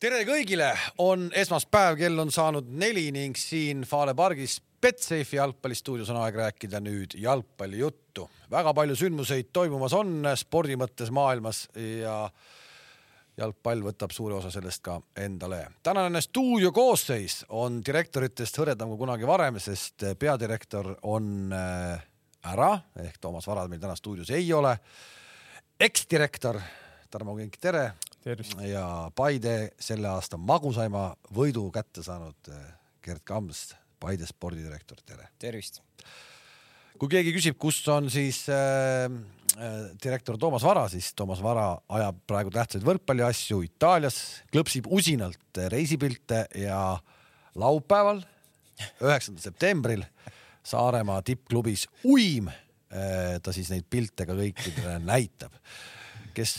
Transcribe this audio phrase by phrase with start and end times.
[0.00, 0.70] tere kõigile,
[1.04, 6.80] on esmaspäev, kell on saanud neli ning siin Fale pargis Betsafe'i jalgpallistuudios on aeg rääkida
[6.80, 8.24] nüüd jalgpallijuttu.
[8.50, 12.30] väga palju sündmuseid toimumas on spordi mõttes maailmas ja
[13.36, 15.66] jalgpall võtab suure osa sellest ka endale.
[15.82, 22.00] tänane stuudio koosseis on direktoritest hõredam kui kunagi varem, sest peadirektor on äh,
[22.48, 24.78] ära ehk Toomas Varad meil täna stuudios ei ole.
[25.80, 26.60] eksdirektor
[27.10, 27.90] Tarmo Kink, tere!
[28.68, 32.64] Ja Paide selle aasta magusaima võidu kätte saanud eh,
[33.04, 35.30] Gerd Kams, Paide spordidirektor, tere!
[35.40, 35.82] tervist!
[37.00, 39.06] kui keegi küsib, kus on siis äh,
[40.02, 44.18] direktor Toomas Vara, siis Toomas Vara ajab praegu tähtsaid võrkpalliasju Itaalias,
[44.52, 46.98] klõpsib usinalt reisipilte ja
[47.56, 48.20] laupäeval,
[49.00, 50.04] üheksandal septembril
[50.70, 52.50] Saaremaa tippklubis Uim
[52.90, 55.56] ta siis neid pilte ka kõikidele näitab
[56.36, 56.54] kes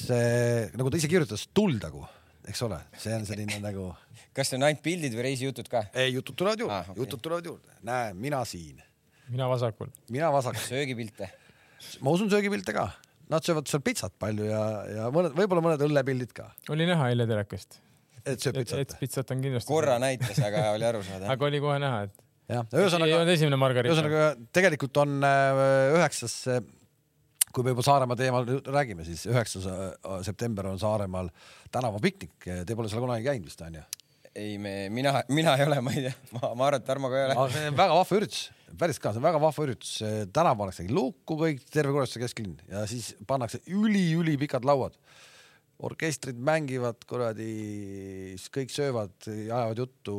[0.78, 2.04] nagu ta ise kirjutas, tuldagu,
[2.50, 3.92] eks ole, see on selline nagu.
[4.36, 5.86] kas see on ainult pildid või reisijutud ka?
[5.94, 7.04] ei, jutud tulevad juurde ah,, okay.
[7.04, 7.78] jutud tulevad juurde.
[7.88, 8.82] näe, mina siin.
[9.30, 9.92] mina vasakul.
[10.10, 10.64] mina vasakul.
[10.68, 11.30] söögipilte?
[12.02, 12.90] ma usun söögipilte ka.
[13.32, 16.50] Nad söövad seal pitsat palju ja, ja mõned, võib-olla mõned õllepildid ka.
[16.74, 17.80] oli näha eile telekast.
[18.26, 18.84] et sööb pitsat?
[18.84, 19.72] et pitsat on kindlasti.
[19.72, 21.30] korra näitas, aga oli aru saada.
[21.36, 22.28] aga oli kohe näha, et.
[22.52, 23.10] jah, ühesõnaga.
[23.10, 23.96] ei olnud esimene margariita.
[23.96, 25.64] ühesõnaga tegelikult on äh,
[25.98, 26.38] üheksas
[27.54, 31.32] kui me juba Saaremaa teemal räägime, siis üheksas äh, september on Saaremaal
[31.72, 32.38] tänavapiknik.
[32.66, 33.84] Te pole seal kunagi käinud vist onju?
[34.36, 37.20] ei, me, mina, mina ei ole, ma ei tea, ma, ma arvan, et Tarmo ka
[37.20, 37.48] ei ole.
[37.52, 38.44] see on väga vahva üritus,
[38.80, 39.92] päris ka, see on väga vahva üritus.
[40.34, 44.96] tänav pannakse lukku kõik, terve kuradi kesklinn ja siis pannakse üli-ülipikad lauad.
[45.82, 50.16] orkestrid mängivad kuradi, kõik söövad, ajavad juttu.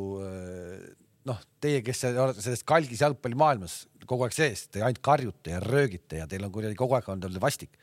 [1.28, 6.22] Noh, teie, kes olete selles kalgis jalgpallimaailmas kogu aeg sees, te ainult karjute ja röögite
[6.22, 7.76] ja teil on kuidagi kogu aeg on teil vastik,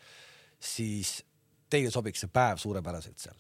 [0.60, 1.20] siis
[1.72, 3.38] teile sobiks see päev suurepäraselt seal.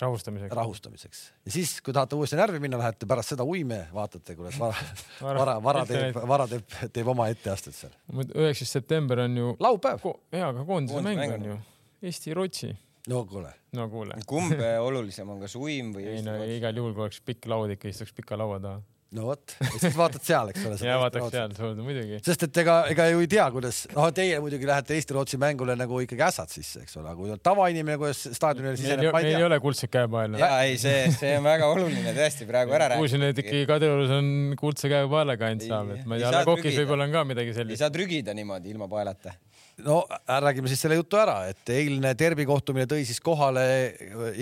[0.00, 0.54] rahustamiseks.
[0.54, 4.90] rahustamiseks ja siis, kui tahate uuesti närvi minna, lähete pärast seda uime, vaatate, kuidas vara,
[5.40, 7.96] vara, vara teeb, vara teeb, teeb oma etteastet seal.
[8.34, 9.54] üheksas september on ju.
[9.60, 10.18] laupäev Ko.
[10.32, 11.58] jaa, aga koondise mäng on ju
[12.02, 12.74] Eesti-Rootsi.
[13.10, 13.54] no kuule.
[13.74, 14.20] no kuule.
[14.26, 17.90] kumb olulisem on, kas uim või ei no igal juhul, kui oleks pikk laud, ikka
[17.90, 18.82] istuks pika laua taha
[19.16, 20.76] no vot, siis vaatad seal, eks ole.
[20.84, 22.18] ja vaataks seal, muidugi.
[22.24, 26.02] sest et ega, ega ju ei tea, kuidas, noh, teie muidugi lähete Eesti-Rootsi mängule nagu
[26.04, 29.32] ikkagi ässad sisse, eks ole, kui tavainimene, kuidas staadionile siseneb, ma ei tea.
[29.32, 30.40] meil ei ole kuldset käepaela.
[30.42, 33.00] ja ei, see, see on väga oluline tõesti praegu ära rääkida.
[33.00, 37.08] kuulsin, et ikkagi Kadriorus on kuldse käepaelaga ainult saab, et ma ei tea, Lekokis võib-olla
[37.08, 37.78] on ka midagi sellist.
[37.78, 39.38] ei saa trügida niimoodi ilma paelata
[39.86, 43.64] no räägime siis selle jutu ära, et eilne derbi kohtumine tõi siis kohale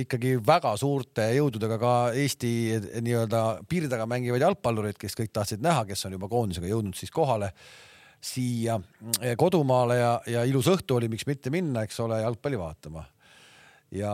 [0.02, 2.52] ikkagi väga suurte jõududega ka Eesti
[3.04, 7.12] nii-öelda piiri taga mängivaid jalgpallureid, kes kõik tahtsid näha, kes on juba koondisega jõudnud siis
[7.14, 7.52] kohale
[8.26, 8.78] siia
[9.38, 13.04] kodumaale ja, ja ilus õhtu oli, miks mitte minna, eks ole, jalgpalli vaatama.
[13.94, 14.12] ja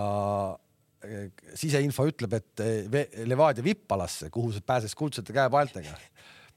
[1.58, 2.60] siseinfo ütleb, et
[3.26, 5.96] Levadia Vippalasse, kuhu pääses kuldsete käepaeltega,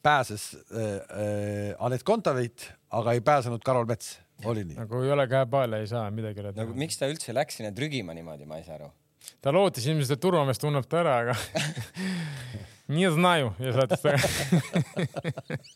[0.06, 4.78] pääses äh, äh, Anett Kontaveit, aga ei pääsenud Karol Mets oli nii?
[4.79, 6.57] nagu ei ole käepaela, ei saa midagi öelda.
[6.62, 8.91] nagu miks ta üldse läks sinna trügima niimoodi, ma ei saa aru.
[9.41, 11.38] ta lootis ilmselt, et turvamees tunneb ta ära, aga
[12.96, 14.13] nii znaju ja saatis ta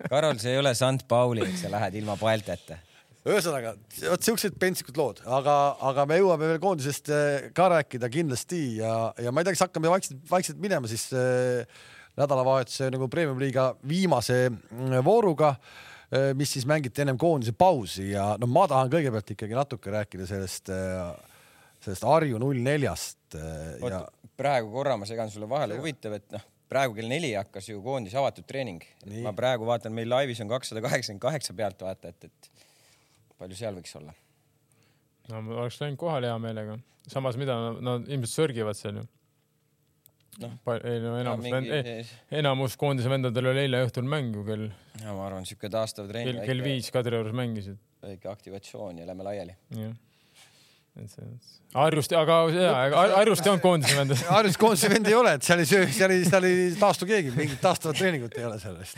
[0.09, 2.81] Karol, see ei ole Sant Pauli, et sa lähed ilma paelteta
[3.29, 3.73] ühesõnaga,
[4.07, 5.55] vot siuksed pentsikud lood, aga,
[5.89, 9.67] aga me jõuame veel koondisest eh, ka rääkida kindlasti ja, ja ma ei tea, kas
[9.67, 11.67] hakkame vaikselt, vaikselt minema siis äh,
[12.19, 15.85] nädalavahetuse nagu premium-liiga viimase mm, vooruga Äh,
[16.37, 20.71] mis siis mängiti ennem koondise pausi ja no ma tahan kõigepealt ikkagi natuke rääkida sellest,
[20.73, 21.11] äh,
[21.85, 23.19] sellest Harju null neljast.
[23.37, 24.05] Äh, ja...
[24.39, 28.17] praegu korra ma segan sulle vahele, huvitav, et noh, praegu kell neli hakkas ju koondise
[28.21, 28.81] avatud treening.
[29.25, 32.51] ma praegu vaatan, meil laivis on kakssada kaheksakümmend kaheksa pealtvaatajat, et
[33.37, 34.17] palju seal võiks olla?
[35.29, 39.07] no ma oleks läinud kohale hea meelega, samas mida nad no, ilmselt sörgivad seal ju
[40.39, 42.05] noh, ei no enamus no,, mingi...
[42.41, 44.69] enamus koondise vendadel oli eile õhtul mäng ju kell.
[45.03, 46.33] Ja ma arvan, siuke taastav trenn.
[46.33, 47.79] kell, kell viis Kadriorus mängisid.
[48.03, 49.55] väike aktivatsioon ja lähme laiali.
[50.99, 51.27] et see,
[51.69, 52.77] Harjust, aga jaa,
[53.13, 54.13] Harjust ei olnud koondise vend.
[54.33, 57.29] Harjust koondise vend ei ole, et seal ei söö, seal ei, seal ei taastu keegi,
[57.35, 58.97] mingit taastavat treeningut ei ole sellest.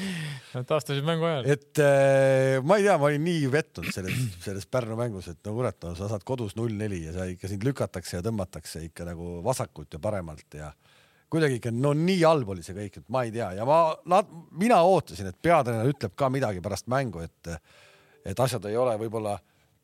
[0.55, 1.49] Nad taastasid mängu ajal.
[1.51, 5.57] et äh, ma ei tea, ma olin nii pettunud selles, selles Pärnu mängus, et no
[5.57, 9.09] kurat, no sa saad kodus null neli ja sa ikka sind lükatakse ja tõmmatakse ikka
[9.11, 10.71] nagu vasakult ja paremalt ja
[11.31, 14.19] kuidagi ikka no nii halb oli see kõik, et ma ei tea ja ma,
[14.59, 17.51] mina ootasin, et peatreener ütleb ka midagi pärast mängu, et,
[18.27, 19.37] et asjad ei ole võib-olla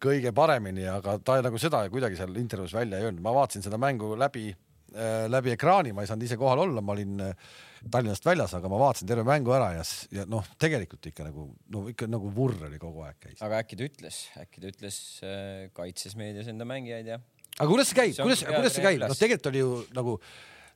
[0.03, 3.23] kõige paremini, aga ta nagu seda kuidagi seal intervjuus välja ei öelnud.
[3.23, 6.93] ma vaatasin seda mängu läbi äh,, läbi ekraani, ma ei saanud ise kohal olla, ma
[6.93, 7.47] olin äh,
[7.91, 11.85] Tallinnast väljas, aga ma vaatasin terve mängu ära ja, ja noh, tegelikult ikka nagu, no
[11.91, 13.39] ikka nagu vurr oli kogu aeg käis.
[13.45, 17.21] aga äkki ta ütles, äkki ta ütles äh,, kaitses meedias enda mängijaid ja.
[17.55, 20.19] aga kuidas see käib, kuidas, kuidas see käib, noh, tegelikult oli ju nagu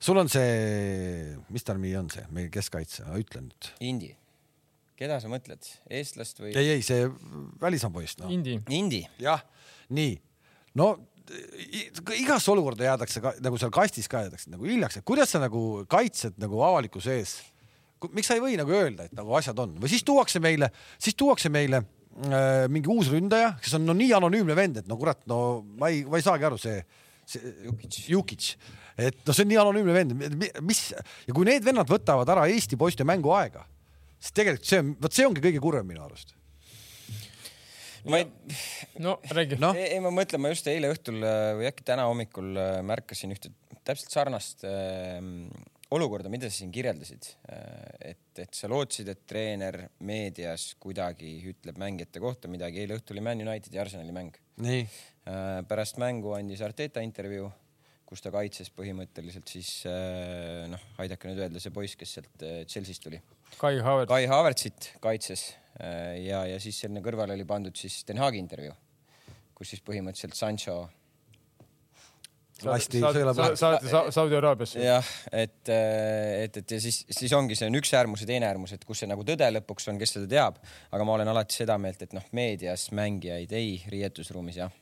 [0.01, 3.69] sul on see, mis ta nimi on see meie keskkaitse, ütle nüüd.
[3.85, 4.11] Indi.
[4.97, 6.51] keda sa mõtled, eestlast või?
[6.57, 7.07] ei, ei see
[7.61, 8.29] välismaa poiss no..
[8.33, 8.57] Indi.
[8.73, 9.01] Indi.
[9.21, 9.43] jah,
[9.93, 10.17] nii,
[10.81, 10.95] no
[12.17, 15.85] igasse olukorda jäädakse ka, nagu seal kastis ka jäädakse nagu hiljaks, et kuidas sa nagu
[15.91, 17.37] kaitsed nagu avalikkuse ees.
[18.11, 20.71] miks sa ei või nagu öelda, et nagu asjad on või siis tuuakse meile,
[21.01, 24.97] siis tuuakse meile äh, mingi uus ründaja, kes on no nii anonüümne vend, et no
[24.97, 26.81] kurat, no ma ei, ma ei saagi aru, see,
[27.29, 28.51] see Jukic, Jukic
[28.97, 32.79] et noh, see on nii anonüümne vend, mis ja kui need vennad võtavad ära Eesti
[32.79, 33.65] poiste mänguaega,
[34.19, 36.35] siis tegelikult see on, vot see ongi kõige kurvem minu arust
[38.09, 38.27] ma ei.
[38.99, 39.73] no räägi no..
[39.77, 43.33] ei, ei, ma mõtlen, ma just eile õhtul äh, või äkki täna hommikul äh, märkasin
[43.35, 43.53] ühte
[43.85, 45.19] täpselt sarnast äh,
[45.91, 47.31] olukorda, mida sa siin kirjeldasid.
[47.51, 52.83] Äh, et, et sa lootsid, et treener meedias kuidagi ütleb mängijate kohta midagi.
[52.83, 54.37] eile õhtul oli Man Unitedi ja Arsenali mäng.
[54.61, 54.85] nii.
[55.69, 57.45] pärast mängu andis Arteta intervjuu
[58.11, 62.61] kus ta kaitses põhimõtteliselt siis äh, noh, aidake nüüd öelda, see poiss, kes sealt äh,
[62.67, 63.21] Chelsea'st tuli.
[63.55, 64.11] Kai Havertz.
[64.11, 65.45] Kai Havertzit kaitses
[65.79, 68.75] äh, ja, ja siis sinna kõrvale oli pandud siis Den Haagi intervjuu,
[69.55, 70.81] kus siis põhimõtteliselt Sancho
[72.67, 73.55] lasti sõela peale.
[73.57, 74.83] saati Saudi Araabiasse.
[74.83, 78.75] jah, et, et, et ja siis, siis ongi, see on üks äärmus ja teine äärmus,
[78.75, 80.59] et kus see nagu tõde lõpuks on, kes seda teab.
[80.91, 84.75] aga ma olen alati seda meelt, et noh, meedias mängijaid ei, riietusruumis jah.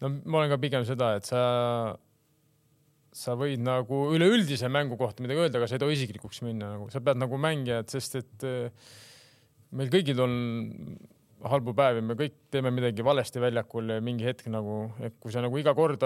[0.00, 1.42] no ma olen ka pigem seda, et sa
[3.14, 6.88] sa võid nagu üleüldise mängu kohta midagi öelda, aga sa ei tohi isiklikuks minna, nagu.
[6.90, 8.86] Sa pead nagu mängijad, sest et eh,
[9.78, 10.34] meil kõigil on
[11.44, 15.58] halbu päevi, me kõik teeme midagi valesti väljakul mingi hetk nagu, et kui sa nagu
[15.60, 16.02] iga kord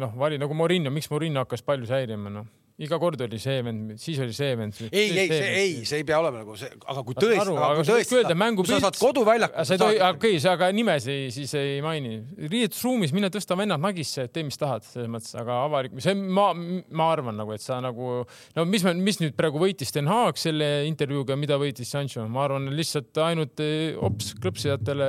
[0.00, 3.94] noh, vali nagu Morinho, miks Morinho hakkas palju säilima, noh iga kord oli see vend,
[3.98, 4.76] siis oli see vend.
[4.86, 7.88] ei, ei, see ei, see ei pea olema nagu see, aga kui tõesti, aga kui
[7.88, 9.66] tõesti, kui sa saad koduväljakul.
[9.66, 12.20] sa ei tohi, okei, sa aga nimesid siis ei maini.
[12.38, 17.10] riietusruumis mine tõsta vennad nagisse, tee mis tahad, selles mõttes, aga avalik, see ma, ma
[17.16, 18.20] arvan nagu, et sa nagu,
[18.54, 22.70] no mis, mis nüüd praegu võitis Den Haag selle intervjuuga, mida võitis Sancho, ma arvan
[22.78, 23.58] lihtsalt ainult
[23.98, 25.08] hops eh, klõpsijatele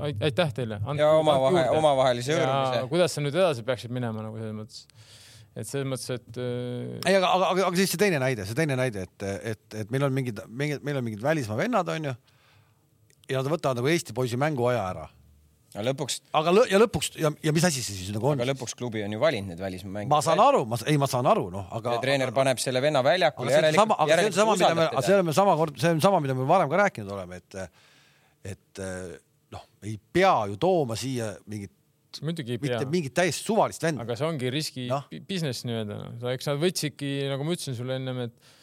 [0.00, 0.82] aitäh teile.
[0.98, 2.84] ja omavahel, omavahelise hõõrumise.
[2.92, 4.84] kuidas sa nüüd edasi peaksid minema nagu selles mõttes
[5.56, 6.98] et selles mõttes, et äh....
[7.10, 10.06] ei, aga, aga, aga siis see teine näide, see teine näide, et, et, et meil
[10.06, 12.12] on mingid, mingid, meil on mingid välismaa vennad, onju.
[13.30, 15.08] ja nad võtavad nagu Eesti poisi mänguaja ära.
[15.74, 16.20] ja lõpuks.
[16.38, 18.38] aga lõ, ja lõpuks ja, ja mis asi see siis nagu on?
[18.38, 20.12] aga lõpuks klubi on ju valinud need välismaa mängijad.
[20.14, 21.96] ma saan aru, ma, ei, ma saan aru, noh, aga.
[22.04, 23.50] treener paneb selle venna väljakule.
[23.50, 25.92] aga see on sama, aga see on sama, mida me, see on sama kord, see
[25.96, 27.82] on sama, mida me varem ka rääkinud oleme, et,
[28.54, 28.84] et
[29.50, 31.74] noh, ei pea ju tooma siia mingit
[32.24, 32.78] muidugi ei pea.
[32.78, 34.06] mitte mingit täiesti suvalist venda.
[34.06, 35.02] aga see ongi riski no.
[35.28, 36.32] business nii-öelda, no.
[36.32, 38.56] eks nad võtsidki, nagu ma ütlesin sulle ennem, et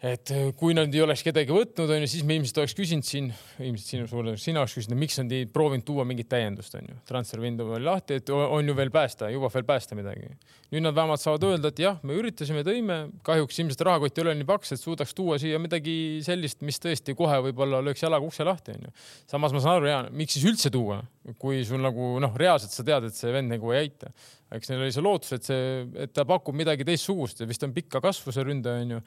[0.00, 3.28] et äh, kui nad ei oleks kedagi võtnud, onju, siis me ilmselt oleks küsinud siin,
[3.60, 6.96] ilmselt sinu suure, sina oleks küsinud, miks nad ei proovinud tuua mingit täiendust, onju.
[7.08, 10.32] transfer window oli lahti, et on ju veel päästa, jõuab veel päästa midagi.
[10.70, 14.34] Nüüd nad vähemalt saavad öelda, et jah, me üritasime, tõime, kahjuks ilmselt rahakott ei ole
[14.38, 15.94] nii paks, et suudaks tuua siia midagi
[16.26, 18.92] sellist, mis tõesti kohe võib-olla lööks jalaga ukse lahti, onju.
[19.30, 21.00] samas ma saan aru, Jaan, miks siis üldse tuua,
[21.42, 24.14] kui sul nagu noh, reaalselt sa tead, et see vend nagu ei aita
[24.56, 25.66] eks neil oli see lootus, et see,
[26.06, 28.98] et ta pakub midagi teistsugust ja vist on pikka kasvu see ründaja onju.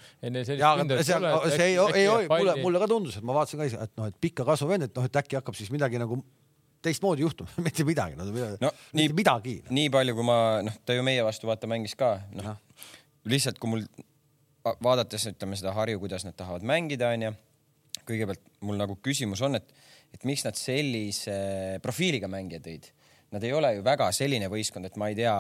[1.52, 4.08] see ei, ei, ei, mulle, mulle ka tundus, et ma vaatasin ka ise, et noh,
[4.08, 6.22] et pikka kasvu vend, et noh, et äkki hakkab siis midagi nagu
[6.84, 8.28] teistmoodi juhtuma mitte midagi, no
[8.62, 9.58] no, nii, midagi.
[9.74, 12.58] nii palju, kui ma noh, ta ju meie vastu vaata mängis ka, noh
[13.30, 13.86] lihtsalt kui mul
[14.84, 17.32] vaadates ütleme seda Harju, kuidas nad tahavad mängida, onju.
[18.08, 19.70] kõigepealt mul nagu küsimus on, et,
[20.16, 21.38] et miks nad sellise
[21.84, 22.92] profiiliga mängija tõid
[23.34, 25.34] Nad ei ole ju väga selline võistkond, et ma ei tea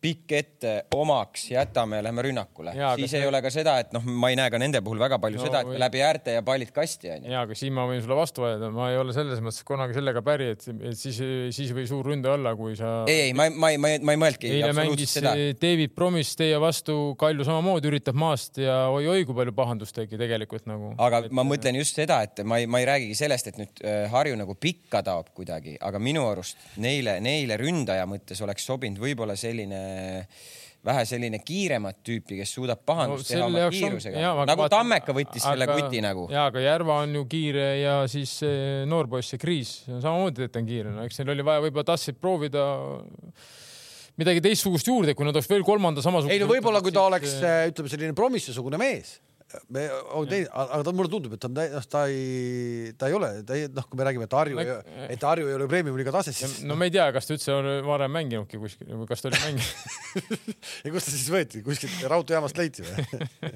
[0.00, 2.72] pikk ette omaks, jätame lähme rünnakule.
[2.96, 3.28] siis ei see...
[3.28, 5.60] ole ka seda, et noh, ma ei näe ka nende puhul väga palju no, seda,
[5.64, 5.80] et või...
[5.82, 7.32] läbi äärte ja pallid kasti onju.
[7.32, 10.22] ja, aga siin ma võin sulle vastu vaielda, ma ei ole selles mõttes kunagi sellega
[10.24, 11.20] päri, et, et siis,
[11.56, 12.94] siis või suur ründe olla, kui sa.
[13.10, 14.54] ei, ei, ma, ma, ma, ma ei mõelnudki.
[14.56, 15.34] eile mängis seda.
[15.60, 20.68] David Promis teie vastu, Kalju samamoodi üritab maast ja oi-oi, kui palju pahandust tegi tegelikult
[20.70, 20.94] nagu.
[20.96, 21.36] aga et...
[21.36, 24.40] ma mõtlen just seda, et ma ei, ma ei räägigi sellest, et nüüd äh, Harju
[24.40, 29.89] nagu pikka taob kuidagi, aga minu arust neile, neile ründaja mõttes oleks sobinud võib-olla selline
[30.86, 34.32] vähe selline kiiremat tüüpi, kes suudab pahandust no, teha oma kiirusega.
[34.48, 34.72] nagu vaat...
[34.72, 36.26] Tammeka võttis aga, selle kuti nagu.
[36.32, 38.38] ja, aga Järva on ju kiire ja siis
[38.88, 42.20] noor poiss, see Kriis, samamoodi ta on kiire, no eks neil oli vaja võib-olla tahtsid
[42.20, 42.64] proovida
[44.20, 46.36] midagi teistsugust juurde, kui nad oleks veel kolmanda samasuguse.
[46.36, 47.36] ei no võib-olla, kui ta oleks,
[47.72, 49.18] ütleme selline promissesugune mees
[49.74, 53.56] me, aga ta, mulle tundub, et ta on, noh, ta ei, ta ei ole, ta
[53.58, 54.64] ei, noh, kui me räägime, et Harju,
[55.06, 56.56] et Harju ei ole premium-liiga tases, siis.
[56.66, 60.30] no me ei tea, kas ta üldse on varem mänginudki kuskil kas ta oli mänginud
[60.84, 63.06] ja kust ta siis võeti, kuskilt raudteejaamast leiti või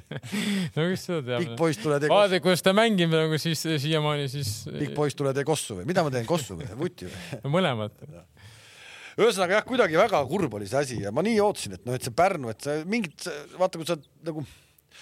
[0.76, 1.44] no kes seda teab.
[1.44, 2.20] pikk poiss, tule tee kossu.
[2.20, 4.54] vaata, kuidas ta mängib nagu siis siiamaani siis.
[4.70, 8.02] pikk poiss, tule tee kossu või mida ma teen, kossu või vutti või no mõlemat
[9.20, 12.06] ühesõnaga jah, kuidagi väga kurb oli see asi ja ma nii ootasin, et noh, et
[12.06, 13.26] see Pärnu, et see mingit,
[13.60, 13.96] vaata, kui sa
[14.26, 14.42] nagu,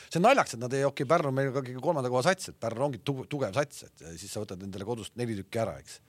[0.09, 2.53] see on naljakas, et nad ei, okei okay,, Pärnu meil ka kõige kolmanda koha sats,
[2.53, 6.01] et Pärnu ongi tugev, sats, et siis sa võtad endale kodust neli tükki ära, eks.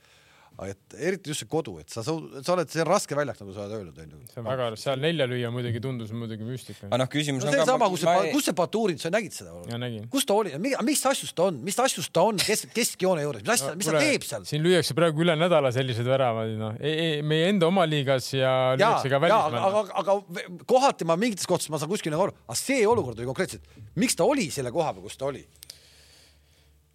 [0.58, 3.56] Aga et eriti just see kodu, et sa, sa oled, see on raske väljak, nagu
[3.56, 4.20] sa oled öelnud, onju.
[4.32, 7.00] see on väga, seal nelja lüüa muidugi tundus muidugi müstika aga.
[7.02, 9.56] noh, küsimus no on see on sama, kus see, kus see Baturin, sa nägid seda?
[9.70, 10.08] ja nägin.
[10.14, 13.56] kus ta oli, mis asjus ta on, mis asjus ta on kes, keskjoone juures, mis
[13.58, 14.48] asja, mis ta teeb seal?
[14.50, 19.10] siin lüüakse praegu üle nädala sellised väravad, noh, meie enda oma liigas ja ja, lüüakse
[19.10, 19.90] ka ja aga, välismaal.
[20.02, 23.30] aga, aga kohati ma mingites kohtades ma saan kuskil nagu aru, aga see olukord oli
[23.30, 23.66] konkreetselt,
[24.00, 25.44] miks ta oli selle koha peal, kus ta oli?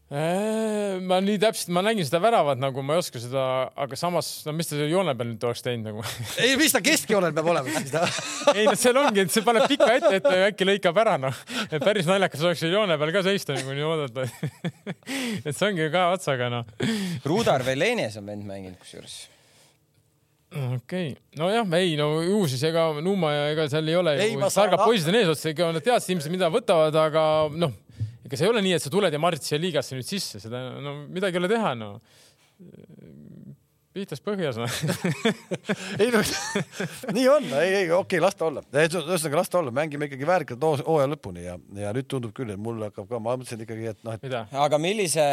[0.09, 3.43] Äh, ma nii täpselt, ma nägin seda väravat nagu ma ei oska seda,
[3.77, 6.05] aga samas, no mis ta selle joone peal nüüd oleks teinud nagu
[6.41, 8.07] ei, mis ta keskjoonel peab olema siis ta?
[8.57, 11.43] ei no seal ongi, et see paneb pika ette, et äkki lõikab ära noh.
[11.69, 14.25] et päris naljakas oleks seal joone peal ka seista nagu nii oodata.
[15.45, 16.71] et see ongi ka otsaga noh.
[17.29, 19.19] Rudar Velenes on vend mänginud kusjuures.
[20.57, 24.33] okei okay., nojah, ei no ju siis ega Numa ja ega seal ei ole Ei,
[24.33, 27.27] ju targad poisid on eesotsas, ega nad teadsid ilmselt, mida võtavad, aga
[27.61, 27.77] noh,
[28.29, 30.61] ega see ei ole nii, et sa tuled ja marid siia liigasse nüüd sisse, seda
[30.85, 31.91] no midagi ei ole teha no.
[33.97, 34.75] pihtas põhjas noh.
[36.03, 36.21] ei no
[37.17, 40.29] nii on, ei, ei okei okay,, las ta olla, ühesõnaga las ta olla, mängime ikkagi
[40.29, 43.65] väärikalt hoo- hooaja lõpuni ja, ja nüüd tundub küll, et mul hakkab ka, ma mõtlesin
[43.65, 45.25] ikkagi, et noh, et aga millise,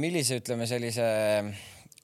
[0.00, 1.06] millise, ütleme sellise,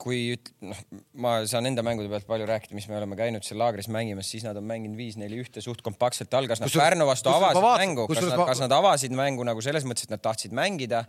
[0.01, 0.79] kui noh,
[1.21, 4.47] ma saan enda mängude pealt palju rääkida, mis me oleme käinud seal laagris mängimas, siis
[4.47, 8.23] nad on mänginud viis-neli-ühte suht kompaktselt algas, nad Kusjuures- Pärnu vastu avasid vaatasin- mängu, kas
[8.25, 11.05] nad ma-, kas nad avasid mängu nagu selles mõttes, et nad tahtsid mängida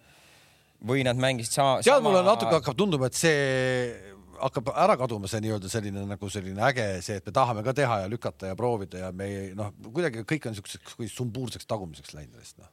[0.84, 5.42] või nad mängisid sama, tead, mulle natuke hakkab tunduma, et see hakkab ära kaduma see
[5.46, 9.06] nii-öelda selline nagu selline äge see, et me tahame ka teha ja lükata ja proovida
[9.06, 12.72] ja me ei noh, kuidagi kõik on siukseks kui sumbuurseks tagumiseks läinud vist noh.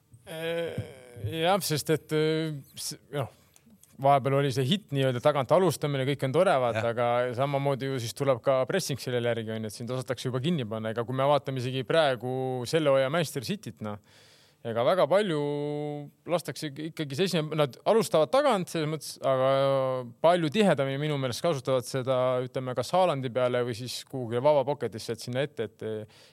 [1.28, 2.56] jah, sest et äh,
[3.18, 3.28] noh,
[4.02, 8.14] vahepeal oli see hitt nii-öelda tagant alustamine, kõik on tore, vaata, aga samamoodi ju siis
[8.18, 11.26] tuleb ka pressing sellele järgi onju, et sind osatakse juba kinni panna, ega kui me
[11.28, 12.32] vaatame isegi praegu
[12.70, 13.98] selle hooaja Manchester Cityt, noh
[14.66, 15.38] ega väga palju
[16.28, 19.50] lastakse ikkagi see esimene, nad alustavad tagant selles mõttes, aga
[20.24, 25.14] palju tihedamini minu meelest kasutavad seda, ütleme kas Haalandi peale või siis kuhugi vaba pocket'isse,
[25.14, 25.86] et sinna ette, et,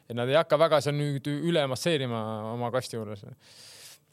[0.10, 2.22] et nad ei hakka väga seal nüüd üle masseerima
[2.56, 3.26] oma kasti juures.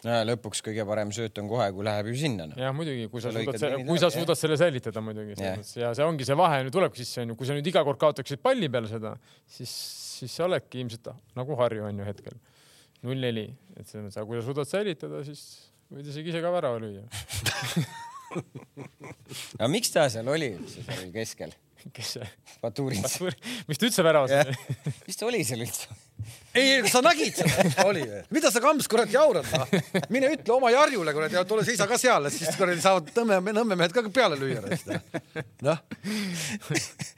[0.06, 0.18] no,.
[0.32, 2.58] lõpuks kõige parem sööt on kohe, kui läheb ju sinna no..
[2.58, 6.28] jah, muidugi, kui sa suudad, kui sa suudad selle säilitada muidugi mõttes ja see ongi
[6.28, 9.14] see vahe nüüd tulebki sisse onju, kui sa nüüd iga kord kaotaksid palli peal seda,
[9.46, 9.72] siis,
[10.18, 12.38] siis sa oledki ilmselt nagu Harju on ju hetkel
[13.02, 15.42] null neli, et selles mõttes, aga kui sa suudad säilitada, siis
[15.92, 17.02] võid isegi ise ka värava lüüa.
[19.58, 21.54] aga miks ta seal oli üldse seal keskel?
[21.96, 22.28] kes see,
[22.62, 23.18] Baturins,
[23.68, 24.56] mis ta üldse väravas oli?
[25.08, 25.90] mis ta oli seal üldse?
[26.54, 28.20] ei, sa nägid seda, oli või?
[28.36, 29.70] mida sa kamps kurat jaurad noh,
[30.12, 33.54] mine ütle oma Jarjule kurat ja tule seisa ka seal, et siis kuradi saavad Nõmme,
[33.54, 34.60] Nõmme mehed ka peale lüüa.
[35.66, 35.78] noh,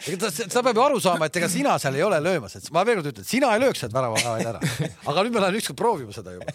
[0.06, 2.68] ega ta, ta peab ju aru saama, et ega sina seal ei ole löömas, et
[2.74, 4.60] ma veel kord ütlen, sina ei lööks sealt väravavaid ära.
[5.10, 6.54] aga nüüd ma lähen ükskord proovima seda juba.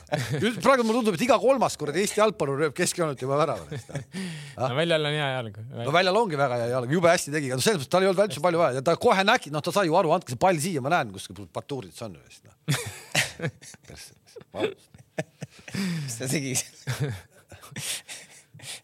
[0.63, 3.81] praegu mulle tundub, et iga kolmas kuradi Eesti jalgpallur lööb keskjoonelt juba värava.
[4.59, 5.59] no väljal on hea jalg.
[5.83, 8.25] no väljal ongi väga hea jalg, jube hästi tegi, no selles mõttes tal ei olnud
[8.29, 10.63] üldse palju vaja ja ta kohe nägi, noh, ta sai ju aru, andke see pall
[10.63, 12.15] siia, ma näen kuskil Batuurits on
[12.69, 13.77] vist
[14.53, 14.69] noh.
[16.03, 17.11] mis ta tegi seal?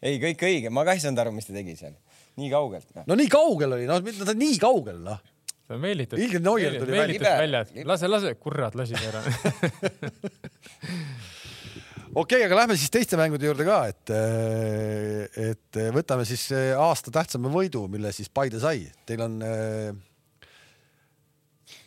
[0.05, 1.95] ei, kõik õige, ma ka ei saanud aru, mis ta tegi seal.
[2.39, 3.07] nii kaugelt noh..
[3.09, 5.21] no nii kaugel oli, noh, ta on nii kaugel, noh.
[5.65, 6.21] ta meelitas.
[6.21, 7.05] Ilgelt Neuer tuli välja.
[7.05, 9.21] meelitas välja, et lase, lase, kurat, lasid ära.
[12.15, 14.15] okei okay,, aga lähme siis teiste mängude juurde ka, et,
[15.51, 16.47] et võtame siis
[16.79, 18.85] aasta tähtsama võidu, mille siis Paide sai.
[19.07, 19.39] Teil on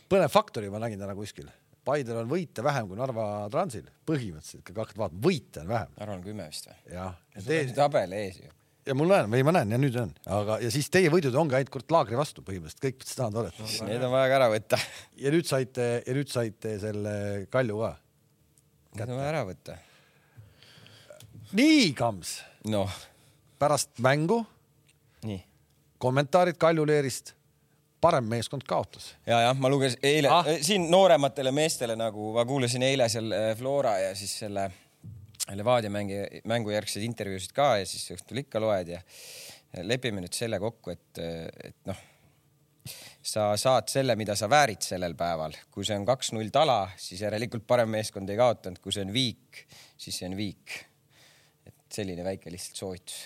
[0.09, 1.49] põnev faktori, ma nägin täna kuskil.
[1.89, 5.93] Paidel on võite vähem kui Narva Transil, põhimõtteliselt, kui hakkad vaatama, võite on vähem.
[6.01, 6.79] Narva on kümme vist või?
[6.93, 8.51] jah, ja sul on tabel ees ju.
[8.91, 11.57] ja mul näen, ei ma näen ja nüüd on, aga, ja siis teie võidud ongi
[11.59, 13.71] ainult kord laagri vastu põhimõtteliselt, kõik, mis te saanud olete.
[13.89, 14.81] Need on vaja ka ära võtta.
[15.25, 17.15] ja nüüd saite, ja nüüd saite selle
[17.53, 17.95] Kalju ka.
[18.99, 19.79] Need on vaja ära võtta.
[21.57, 23.01] nii, Kams, noh,
[23.59, 24.43] pärast mängu
[25.25, 25.41] nii.
[25.99, 27.38] kommentaarid Kaljuleerist,
[28.01, 29.15] parem meeskond kaotas.
[29.27, 30.45] ja, jah, ma lugesin eile Ah.
[30.45, 34.71] ah., siin noorematele meestele nagu ma kuulasin eile seal äh, Flora ja siis selle
[35.49, 39.01] Levadia mängi, mängujärgseid intervjuusid ka ja siis õhtul ikka loed ja
[39.77, 41.99] ja lepime nüüd selle kokku, et, et noh,
[43.29, 47.67] sa saad selle, mida sa väärid sellel päeval, kui see on kaks-null tala, siis järelikult
[47.69, 49.65] parem meeskond ei kaotanud, kui see on viik,
[50.01, 50.79] siis see on viik.
[51.69, 53.19] et selline väike lihtsalt soovitus.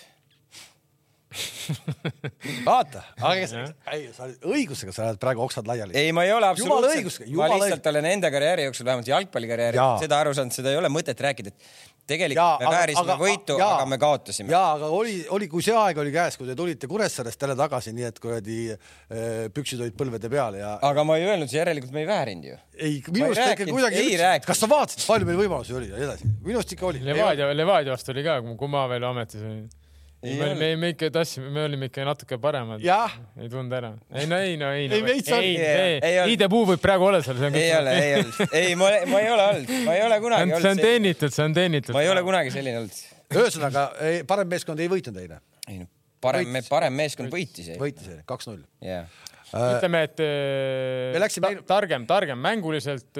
[2.68, 5.96] vaata, aga sa, ei, sa oled õigusega, sa oled praegu oksad laiali.
[5.98, 10.06] ei, ma ei ole absoluutselt õigusega,, ma lihtsalt olen enda karjääri jooksul, vähemalt jalgpallikarjääri jooksul
[10.06, 13.98] seda aru saanud, seda ei ole mõtet rääkida, et tegelikult me väärisime võitu, aga me
[14.00, 14.52] kaotasime.
[14.52, 17.94] ja aga oli, oli, kui see aeg oli käes, kui te tulite Kuressaarest jälle tagasi,
[17.96, 22.02] nii et kuradi eh, püksid olid põlvede peal ja aga ma ei öelnud, järelikult me
[22.04, 22.58] ei väärinud ju.
[22.78, 24.48] ei, minu arust ikka kuidagi ei, rääkinud.
[24.50, 26.32] kas sa vaatasid, palju meil võimalusi oli ja nii edasi?
[26.42, 27.04] minu arust ikka oli.
[27.06, 29.64] Levadia, Levadia vastu oli ka, kui ma veel ametis olin.
[30.22, 30.58] Ei me, olnud.
[30.60, 32.82] me, me ikka tahtsime, me olime ikka natuke paremad.
[32.82, 33.88] ei tulnud ära.
[34.14, 34.94] ei no ei no ei no.
[34.94, 35.40] Ei, veits on.
[35.42, 36.30] ei, Ei, ei, ei olnud.
[36.30, 37.40] Hiidepuu võib praegu olla seal.
[37.50, 40.60] ei ole, ei olnud, ei, ma, ma ei ole olnud, ma ei ole kunagi see
[40.60, 40.84] on olnud.
[40.86, 41.96] teenitud, see on teenitud.
[41.96, 43.02] ma ei ole kunagi selline olnud.
[43.34, 45.90] ühesõnaga ei, parem meeskond ei võitnud eile, ei no
[46.22, 47.72] parem, parem meeskond võitis.
[47.82, 48.62] võitis eile kaks-null.
[48.86, 49.10] jah,
[49.52, 53.18] ütleme, et Me äh, läksime- ta, targem, targem mänguliselt,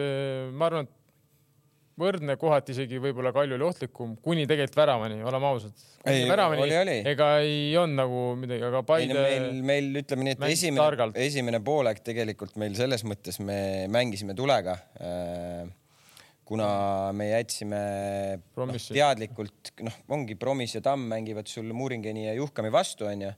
[0.55, 0.95] ma arvan, et
[2.01, 5.85] võrdne, kohati isegi võib-olla Kalju oli ohtlikum, kuni tegelikult väravani, oleme ausad.
[7.13, 12.03] Ega ei olnud nagu midagi, aga Paide meil, meil ütleme nii, et esimene esimene poolek
[12.07, 13.61] tegelikult meil selles mõttes me
[13.93, 14.79] mängisime tulega.
[16.53, 17.79] kuna me jätsime
[18.55, 18.93] Promissi.
[18.93, 23.31] teadlikult, noh, ongi Promis ja Tamm mängivad sul Muuringeni ja Juhkami vastu, onju.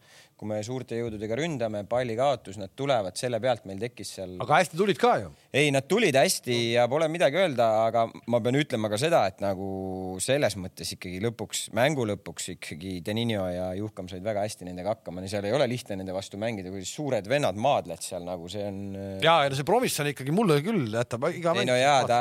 [0.44, 4.60] Kui me suurte jõududega ründame, palli kaotus, nad tulevad, selle pealt meil tekkis seal aga
[4.60, 5.30] hästi tulid ka ju.
[5.56, 9.40] ei, nad tulid hästi ja pole midagi öelda, aga ma pean ütlema ka seda, et
[9.44, 14.92] nagu selles mõttes ikkagi lõpuks, mängu lõpuks ikkagi Denino ja Juhkam said väga hästi nendega
[14.94, 18.66] hakkama, seal ei ole lihtne nende vastu mängida, kui suured vennad maadled seal nagu see
[18.68, 18.82] on.
[19.24, 22.20] ja, ja no see Promisson ikkagi mulle küll jätab iga ei no jaa, ta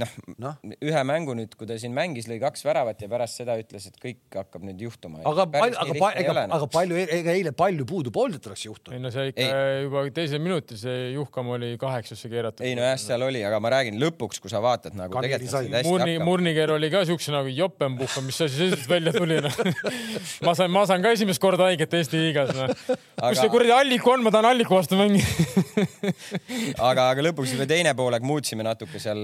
[0.00, 0.56] noh Noh.
[0.62, 3.86] no., ühe mängu nüüd, kui ta siin mängis, lõi kaks väravat ja pärast seda ütles,
[3.90, 5.22] et kõik hakkab nüüd juhtuma.
[5.26, 6.56] aga aga ega, noh.
[6.58, 9.02] aga palju, ega eile palju puudu polnud, et oleks ei juhtunud.
[9.04, 9.82] no see ikka Ei.
[9.86, 12.64] juba teisel minutil see Juhkam oli kaheksasse keeratud.
[12.66, 15.88] ei no jah, seal oli, aga ma räägin lõpuks, kui sa vaatad nagu Kaneli tegelikult
[15.88, 16.28] Murni, hakkama.
[16.30, 19.60] Murniger oli ka siukse nagu jopenpuhka, mis asi see siis välja tuli noh.
[20.46, 24.14] ma sain, ma saan ka esimest korda haiget Eesti liigas kus Aga- see kuradi Alliku
[24.14, 25.26] on, ma tahan Alliku vastu mängida.
[26.88, 29.22] aga, aga lõpuks juba teine poolek muutsime natuke seal,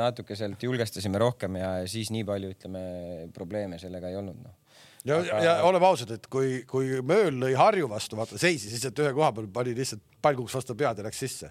[0.00, 2.84] natuke sealt julgestasime rohkem ja siis nii palju, ütleme,
[3.36, 4.54] probleeme sellega ei olnud noh.
[5.08, 9.12] ja, ja oleme ausad, et kui, kui Mööl lõi Harju vastu, vaata seisis lihtsalt ühe
[9.16, 11.50] koha peal, pani lihtsalt pall kukkus vastu pead ja läks sisse.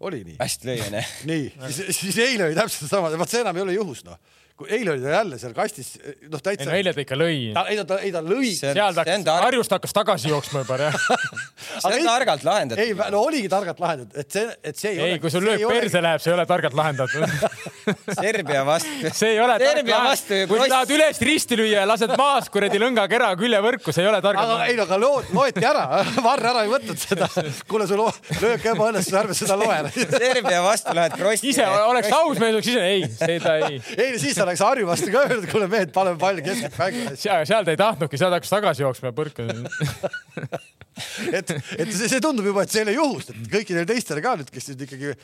[0.00, 0.38] oli nii?
[0.40, 1.04] hästi lõi onju.
[1.30, 4.18] nii, siis, siis eile oli täpselt sama, vaat see enam ei ole juhus noh.
[4.56, 5.88] Kui eile oli ta jälle seal kastis,
[6.30, 6.76] noh ei täitsa no.
[6.78, 7.40] eile ta ikka lõi.
[7.52, 8.52] ta, ei ta, ei ta lõi.
[8.56, 10.96] Seal ta hakkas, Harjust hakkas tagasi jooksma juba jah.
[11.84, 12.80] see on targalt lahendatud.
[12.80, 15.18] ei, no oligi targalt lahendatud, et see, et see ei, ei, ole.
[15.20, 17.26] kui sul löök perse läheb, see ei ole targalt lahendatud.
[18.22, 19.10] Serbia vastu.
[19.10, 22.80] see ei ole Serbia vastu kui sa tahad üles risti lüüa ja lased maas kuradi
[22.80, 25.84] lõngakera küljevõrku, see ei ole targalt aga ei no aga loo-, loeti ära,
[26.26, 27.28] Varr ära ei võtnud seda.
[27.68, 28.06] kuule, sul
[28.40, 29.78] löök ebaõnnestus, ärme seda loe.
[29.92, 31.52] Serbia vastu lähed krossi.
[31.52, 33.80] ise oleks aus mees, oleks ise, ei, seda ei.
[34.00, 37.16] ei, siis oleks Harju vastu ka öelnud, kuule mehed, paneme palli keskelt mängu.
[37.18, 39.50] seal, ta ei tahtnudki, seal ta hakkas tagasi jooksma ja põrkas.
[41.38, 44.36] et, et see, see tundub juba, et see ei ole juhus, et kõikidel teistel ka
[44.40, 45.16] nüüd, kes nüüd ikkagi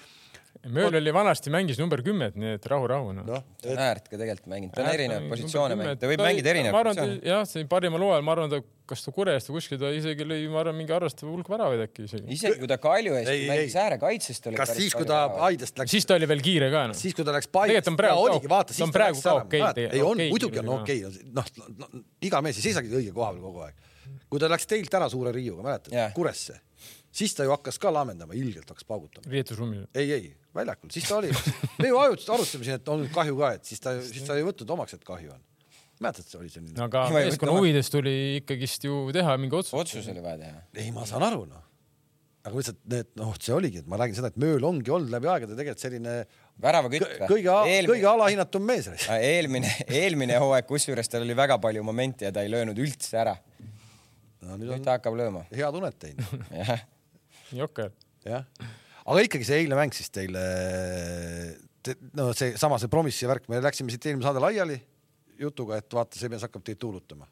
[0.63, 3.25] Mööl oli vanasti mängis number kümmet, nii et rahu, rahu noh.
[3.27, 6.47] noh, ta on äärt ka tegelikult mänginud, ta on erinevaid positsioone mänginud, ta võib mängida
[6.47, 7.17] ma erinevaid positsioone.
[7.27, 8.61] jah, see parimal hooajal, ma arvan, ta,
[8.93, 12.05] kas ta Kurest või kuskil ta isegi lõi, ma arvan, mingi arvestatav hulk väravaid äkki
[12.07, 12.29] isegi.
[12.37, 13.83] isegi kui ta Kalju eest Ei, mängis ei.
[13.83, 14.49] äärekaitsest.
[14.61, 16.99] kas siis, kui ta Paidest läks, siis ta oli veel kiire ka noh.
[17.01, 19.25] siis kui ta läks Paidest, Tegelikult on praegu ka- oligi, vaata, ta siis on praegu
[19.25, 21.01] ka okei ei on muidugi on okei,
[21.33, 23.83] noh no,, iga mees ei seisagi õige koha peal kogu aeg.
[24.31, 26.61] kui ta läks teilt ära suure riiuga, mäletad Kuresse,
[27.11, 29.27] siis ta ju hakkas ka laamendama, ilgelt hakkas paugutama.
[29.33, 29.89] riietusruumis.
[29.95, 31.33] ei, ei väljakul, siis ta oli,
[31.83, 34.47] me ju ajutisest arutasime siin, et on kahju ka, et siis ta, siis ta ei
[34.47, 35.43] võtnud omaks, et kahju on.
[36.03, 39.75] mäletad, see oli selline aga meeskonna huvides tuli ikkagist ju teha mingi otsus.
[39.79, 40.65] otsus oli vaja teha.
[40.83, 41.63] ei, ma saan aru noh.
[42.43, 45.31] aga lihtsalt need, noh, see oligi, et ma räägin seda, et Mööl ongi olnud läbi
[45.31, 46.17] aegade tegelikult selline
[46.63, 47.57] väravakütt kõ- kõige,
[47.89, 48.91] kõige alahinnatum mees.
[49.15, 53.37] eelmine, eelmine hooaeg, kusjuures tal oli väga palju momente ja ta ei löönud üldse ära.
[54.43, 55.47] no nüüd nüüd on ta hakkab lööma.
[55.55, 56.83] hea tunnet teinud, jah,
[57.63, 57.93] Jokker.
[58.27, 58.45] jah.
[59.07, 60.43] Aga ikkagi see eilne mäng siis teile,
[62.19, 64.79] no see sama see Promissi värk, me läksime siit eelmine saade laiali
[65.43, 67.27] jutuga, et vaata, see mees hakkab teid tuulutama.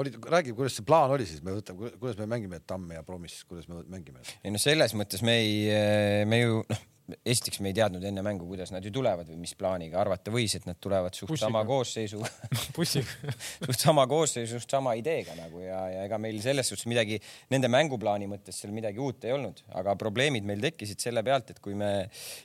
[0.00, 3.44] oli, räägi, kuidas see plaan oli siis, me võtame, kuidas me mängime Tamme ja Promiss,
[3.48, 4.24] kuidas me mängime?
[4.44, 6.88] ei no selles mõttes me ei, me ju noh,
[7.26, 10.54] esiteks me ei teadnud enne mängu, kuidas nad ju tulevad või mis plaaniga, arvata võis,
[10.56, 11.48] et nad tulevad suht Bussiga.
[11.48, 12.28] sama koosseisuga
[13.66, 17.18] suht sama koosseisu, suht sama ideega nagu ja, ja ega meil selles suhtes midagi
[17.52, 21.62] nende mänguplaani mõttes seal midagi uut ei olnud, aga probleemid meil tekkisid selle pealt, et
[21.64, 21.92] kui me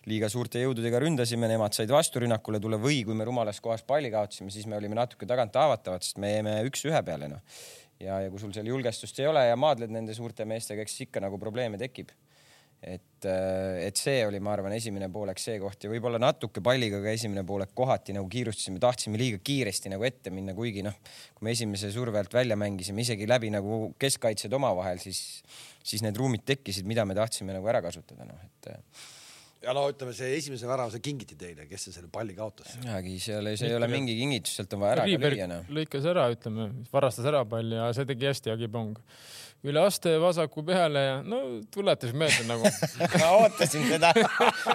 [0.10, 4.52] liiga suurte jõududega ründasime, nemad said vasturünnakule tulla või kui me rumalas kohas palli kaotasime,
[4.54, 7.44] siis me olime natuke tagant haavatavad, sest me jäime üks-ühe peale noh.
[8.02, 11.24] ja, ja kui sul seal julgestust ei ole ja maadled nende suurte meestega, eks ikka
[11.24, 12.10] nagu probleeme tekib
[12.82, 17.14] et, et see oli, ma arvan, esimene poolek see koht ja võib-olla natuke palliga ka
[17.16, 20.96] esimene poolek kohati nagu kiirustasime, tahtsime liiga kiiresti nagu ette minna, kuigi noh,
[21.34, 25.42] kui me esimese surve alt välja mängisime, isegi läbi nagu keskkaitsjad omavahel, siis,
[25.82, 28.74] siis need ruumid tekkisid, mida me tahtsime nagu ära kasutada, noh et
[29.64, 32.76] ja no ütleme, see esimese värava, see kingiti teile, kes see selle palli kaotas?
[32.82, 35.68] midagi, see ei ole, see ei ole mingi kingitus, sealt on vaja ära lüüa, noh.
[35.80, 39.00] lõikas ära, ütleme, varastas ära palli ja see tegi hästi Agibong.
[39.72, 41.42] Üle aste vasaku peale ja no
[41.74, 42.70] tuletas meelde nagu.
[43.22, 44.12] ma ootasin seda,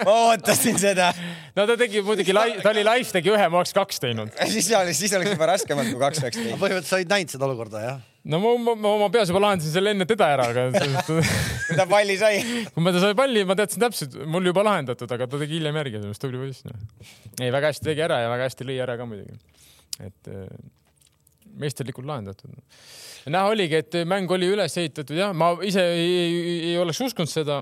[0.05, 1.11] ma ootasin seda.
[1.57, 4.33] no ta tegi muidugi, ta oli live tegi ühe, ma oleks kaks teinud.
[4.53, 6.59] siis oli, siis oleks juba raskemalt kui kaks oleks teinud.
[6.59, 8.01] põhimõtteliselt sa olid näinud seda olukorda, jah?
[8.23, 10.67] no ma, ma, ma oma peas juba lahendasin selle enne teda ära, aga
[11.07, 12.43] kui ta palli sai.
[12.69, 15.81] kui ma ta sai palli, ma teadsin täpselt, mul juba lahendatud, aga ta tegi hiljem
[15.81, 16.77] järgi, tubli poiss no..
[17.39, 19.35] ei, väga hästi tegi ära ja väga hästi lõi ära ka muidugi.
[19.99, 20.47] et äh,
[21.59, 22.51] meisterlikult lahendatud.
[23.31, 27.31] näha oligi, et mäng oli üles ehitatud jah, ma ise ei, ei, ei oleks uskunud
[27.31, 27.61] seda,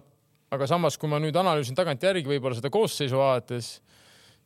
[0.52, 3.74] aga samas, kui ma nüüd analüüsin tagantjärgi võib-olla seda koosseisu vaadates,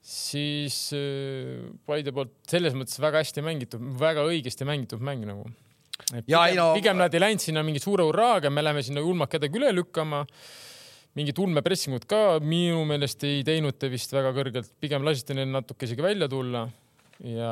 [0.05, 5.47] siis äh, Paide poolt selles mõttes väga hästi mängitud, väga õigesti mängitud mäng nagu.
[5.95, 9.61] Pigem, no- pigem nad ei läinud sinna mingi suure hurraaga, me läheme sinna julmalt kedagi
[9.61, 10.25] üle lükkama.
[11.15, 15.87] mingit ulmepressingut ka minu meelest ei teinud te vist väga kõrgelt, pigem lasite neil natuke
[15.87, 16.65] isegi välja tulla
[17.23, 17.51] ja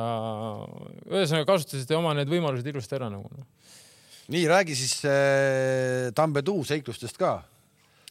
[1.08, 3.44] ühesõnaga kasutasite oma need võimalused ilusti ära nagu.
[4.32, 7.38] nii, räägi siis äh, Tambetuu seiklustest ka.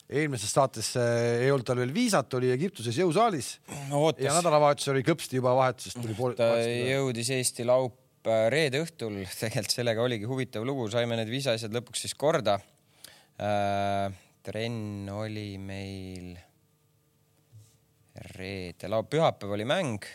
[0.10, 5.06] eelmises saates äh, ei olnud tal veel viisat, oli Egiptuses jõusaalis ja ootas, nädalavahetusel oli
[5.06, 6.38] kõpsti juba vahetusest tuli pool.
[6.38, 11.76] ta jõudis Eesti laup äh, reede õhtul, tegelikult sellega oligi huvitav lugu, saime need viisaasjad
[11.76, 12.58] lõpuks siis korda
[13.38, 14.10] äh,.
[14.44, 16.34] trenn oli meil
[18.38, 20.06] reede, laupäev, pühapäev oli mäng.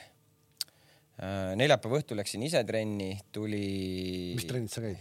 [1.59, 3.65] Neljapäeva õhtul läksin ise trenni, tuli.
[4.39, 5.01] mis trennis sa käid?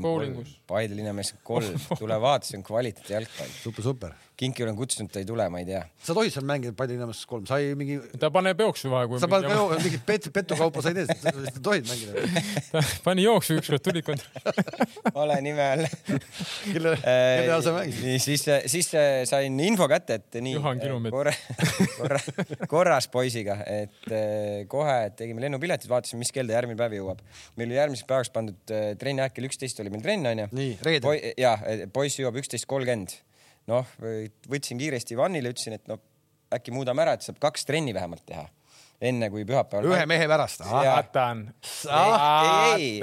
[0.00, 3.50] Bowlingus., Paide linnamees kolm, tule vaata, see on kvaliteet jalgpall.
[3.60, 4.14] super, super.
[4.38, 5.80] Kinki olen kutsunud, ta ei tule, ma ei tea.
[6.04, 9.18] sa tohid seal mängida Paide linnamees kolm, sa ei mingi, ta paneb jooksu vahe, kui
[9.18, 12.22] sa paned ka ju- mingit pet-, petukaupa sa ei tee, sa tohid mängida.
[12.72, 14.62] ta pani jooksu ükskord, tulid kontrollima.
[15.18, 15.84] vale nime all.
[16.72, 17.98] kelle, kelle all sa mängid?
[18.06, 21.14] nii siis, siis äh, sain info kätte, et nii Juhan Kilumeet.
[21.14, 21.34] korra,
[21.98, 22.22] korra,
[22.70, 27.24] korras poisiga, et äh, kohe tegime lennupiletid, vaatasime, mis kell ta järgmine päev jõuab.
[27.58, 30.48] meil oli järgmiseks päevaks pandud äh, trenni aeg kell üksteist oli meil trenn onju.
[30.54, 31.16] nii, reede.
[31.42, 31.56] ja
[31.92, 33.18] poiss jõuab üksteist kolmkümmend.
[33.68, 33.96] noh,
[34.48, 35.98] võtsin kiiresti Ivanile, ütlesin, et no
[36.54, 38.46] äkki muudame ära, et saab kaks trenni vähemalt teha
[39.00, 39.86] enne kui pühapäeval.
[39.92, 40.64] ühe mehe pärast.
[40.64, 40.82] Jaa.
[40.88, 41.44] vaatan,
[42.74, 42.98] ei,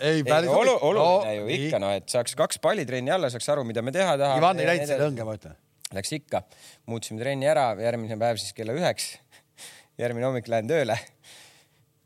[0.00, 0.24] ei.
[0.26, 3.94] päris olu, oluline ju ikka noh, et saaks kaks pallitrenni alla, saaks aru, mida me
[3.94, 4.42] teha tahame.
[4.42, 5.58] Ivan ei läinud selle õnge, ma ütlen.
[5.94, 6.42] Läks ikka,
[6.90, 9.12] muutsime trenni ära, järgmine päev siis kella üheks.
[10.02, 10.98] järgmine hommik lähen tööle.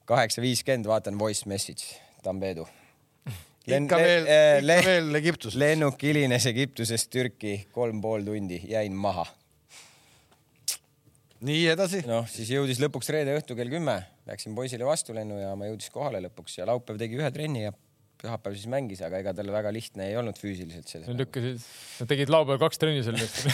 [0.06, 2.68] kaheksa viiskümmend vaatan voice message, Tambedu.
[3.66, 4.26] Ikka veel,
[4.62, 5.56] ikka veel Egiptus.
[5.58, 9.26] lennuk hilines Egiptusest Türki kolm pool tundi, jäin maha.
[11.46, 12.02] nii edasi.
[12.06, 16.68] noh, siis jõudis lõpuks reede õhtu kell kümme, läksin poisile vastulennujaama, jõudis kohale lõpuks ja
[16.70, 17.74] laupäev tegi ühe trenni ja
[18.22, 21.62] pühapäev siis mängis, aga ega tal väga lihtne ei olnud füüsiliselt selles lükkasid,
[22.00, 23.46] nad tegid laupäeval kaks trenni selle eest,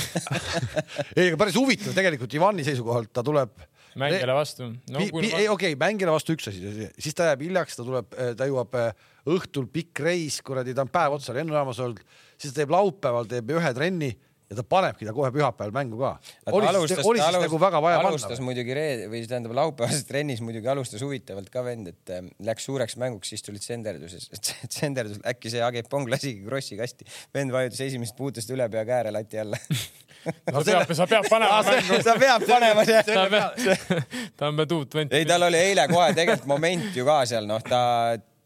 [1.16, 3.56] ei, aga päris huvitav tegelikult Ivani seisukohalt, ta tuleb.
[4.00, 5.00] Mängijale vastu no,.
[5.00, 8.78] ei, okei okay,, mängijale vastu üks asi, siis ta jääb hiljaks, ta tuleb, ta jõuab
[8.78, 12.00] äh, õhtul pikk reis, kuradi, ta on päev otsa lennujaamas olnud,
[12.36, 14.14] siis ta teeb laupäeval, teeb ühe trenni
[14.48, 16.14] ja ta panebki ta kohe pühapäeval mängu ka.
[16.56, 18.46] oli siis, oli siis nagu väga vaja alustas panna.
[18.48, 22.96] muidugi reede või tähendab laupäevases trennis muidugi alustas huvitavalt ka vend, et äh, läks suureks
[23.00, 24.30] mänguks, siis tulid senderduses,
[24.78, 29.42] senderdus, äkki see Agepong lasigi krossi kasti, vend vajutas esimesest puutest üle pea kääre lati
[29.44, 29.60] alla
[30.54, 32.00] sa pead, sa pead panema mängu.
[32.04, 33.02] sa pead panema see.
[33.06, 34.08] sa pead,
[34.40, 35.14] Tammeduud vend.
[35.14, 37.80] ei, tal oli eile kohe tegelikult moment ju ka seal, noh, ta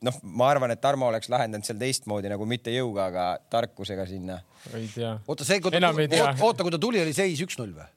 [0.03, 4.41] noh, ma arvan, et Tarmo oleks lahendanud seal teistmoodi nagu mitte jõuga, aga tarkusega sinna.
[4.75, 5.17] ei tea.
[5.27, 7.91] oota, see, oota, kui ta tuli, oli seis üks-null või?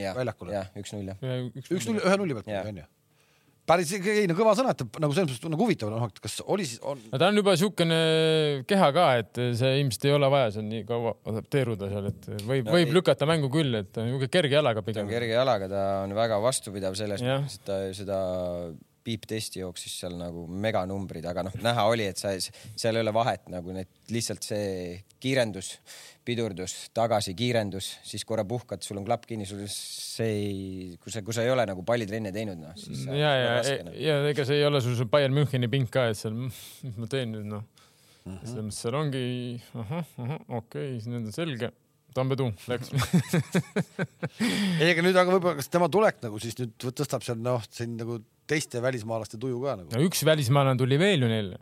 [0.00, 1.20] jah Väljakule., jah, üks-null jah.
[1.68, 2.86] üks-null, ühe nulli pealt onju.
[3.70, 6.80] päris, ei no kõva sõna, et nagu selles mõttes nagu huvitav on, kas oli siis,
[6.82, 8.00] on, no ta on juba siukene
[8.70, 12.66] keha ka, et see ilmselt ei ole vaja seal nii kaua adapteeruda seal, et võib,
[12.68, 15.08] No võib ei- lükata mängu küll, et niisugune kerge jalaga pigem.
[15.10, 18.20] kerge jalaga, ta on väga vastupidav selles mõttes, et ta seda
[19.04, 23.48] piiptesti jooksis seal nagu meganumbrid, aga noh, näha oli, et sa, seal ei ole vahet
[23.52, 25.72] nagu need lihtsalt see kiirendus,
[26.26, 31.24] pidurdus, tagasi kiirendus, siis korra puhkad, sul on klapp kinni, sul see ei, kui sa,
[31.26, 33.04] kui sa ei ole nagu pallitrenne teinud, noh siis.
[33.08, 33.52] ja, ja,
[34.00, 37.10] ja ega see ei ole sul see Bayern Müncheni pink ka, et seal, mis ma
[37.10, 37.68] teen nüüd noh.
[38.24, 39.22] selles mõttes seal ongi
[39.74, 41.72] ahah, ahah, okei okay,, nüüd on selge.
[42.14, 42.90] Tambedu läks.
[44.82, 47.94] ei, aga nüüd aga võib-olla, kas tema tulek nagu siis nüüd tõstab seal noh, siin
[48.00, 48.18] nagu
[48.50, 51.58] teiste välismaalaste tuju ka nagu no üks välismaalane tuli veel ju neile.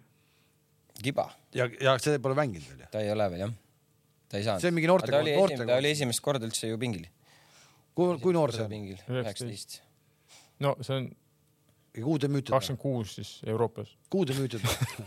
[1.02, 2.90] kiba, ja, ja see pole mänginud veel ju.
[2.92, 3.54] ta ei ole veel jah.
[4.28, 4.64] ta ei saanud.
[4.64, 7.06] See on mingi noorte- ta oli noorte- esimene, ta oli esimest korda üldse ju pingil.
[7.94, 8.70] kui, kui noor see on?
[8.72, 9.80] pingil, Üheksateist.
[10.64, 11.08] no see on
[11.98, 12.52] kuhu te müüte?
[12.54, 13.94] kakskümmend kuus siis Euroopas.
[14.10, 14.60] kuhu te müüte?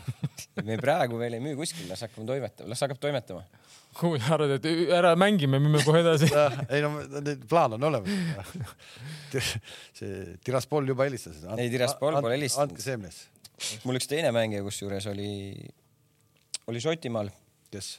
[0.67, 3.43] me praegu veel ei müü kuskil, las hakkame toimetama, las hakkab toimetama.
[3.99, 6.29] Kuhu sa arvad, et ära mängime, müüme kohe edasi?
[6.73, 6.93] ei no
[7.49, 8.11] plaan on olemas.
[9.97, 11.43] see Tiraspol juba helistas.
[11.57, 12.71] Ei, Tiraspol pole helistanud.
[12.71, 13.23] andke see mees,
[13.85, 15.31] mul üks teine mängija kusjuures oli,
[16.71, 17.33] oli Šotimaal,
[17.73, 17.97] kes?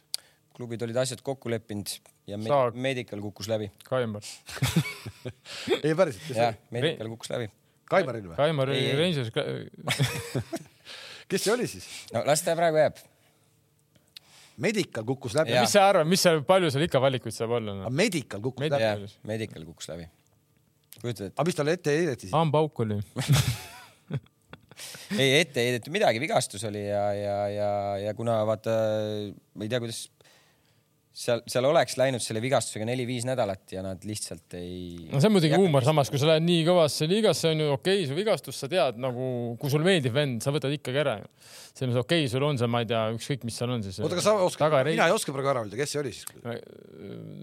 [0.53, 1.89] klubid olid asjad kokku leppinud
[2.29, 2.77] ja me Saag.
[2.77, 3.71] Medical kukkus läbi.
[3.89, 4.25] Kaimar,
[5.87, 7.49] ei päriselt, kes see, Medical kukkus läbi.
[7.93, 8.37] Kaimaril või?
[8.39, 8.99] Kaimar Ei, oli ei.
[9.01, 9.31] Rangers,
[11.29, 11.89] kes see oli siis?
[12.15, 13.01] no las ta praegu jääb.
[14.63, 17.91] Medical kukkus läbi mis sa arvad, mis seal, palju seal ikka valikuid saab olla no??
[18.03, 19.11] Medical kukkus Medi- läbi.
[19.33, 20.09] Medical kukkus läbi.
[21.01, 21.37] kujutad ette?
[21.37, 22.35] aga mis talle ette heideti siis?
[22.37, 22.99] hambauk oli.
[25.19, 27.71] ei, ette ei heidetud midagi, vigastus oli ja, ja, ja,
[28.07, 28.75] ja kuna vaata,
[29.57, 30.05] ma ei tea, kuidas
[31.13, 35.09] seal, seal oleks läinud selle vigastusega neli-viis nädalat ja nad lihtsalt ei.
[35.11, 38.09] no see on muidugi huumor, samas kui sa lähed nii kõvasse liigasse onju, okei okay,,
[38.09, 39.27] su vigastus, sa tead nagu,
[39.61, 41.29] kui sulle meeldib vend, sa võtad ikkagi ära ju.
[41.45, 44.01] selles mõttes okei okay,, sul on see, ma ei tea, ükskõik, mis seal on siis.
[44.01, 46.25] oota, kas sa oskad, mina ei oska praegu ära öelda, kes see oli siis?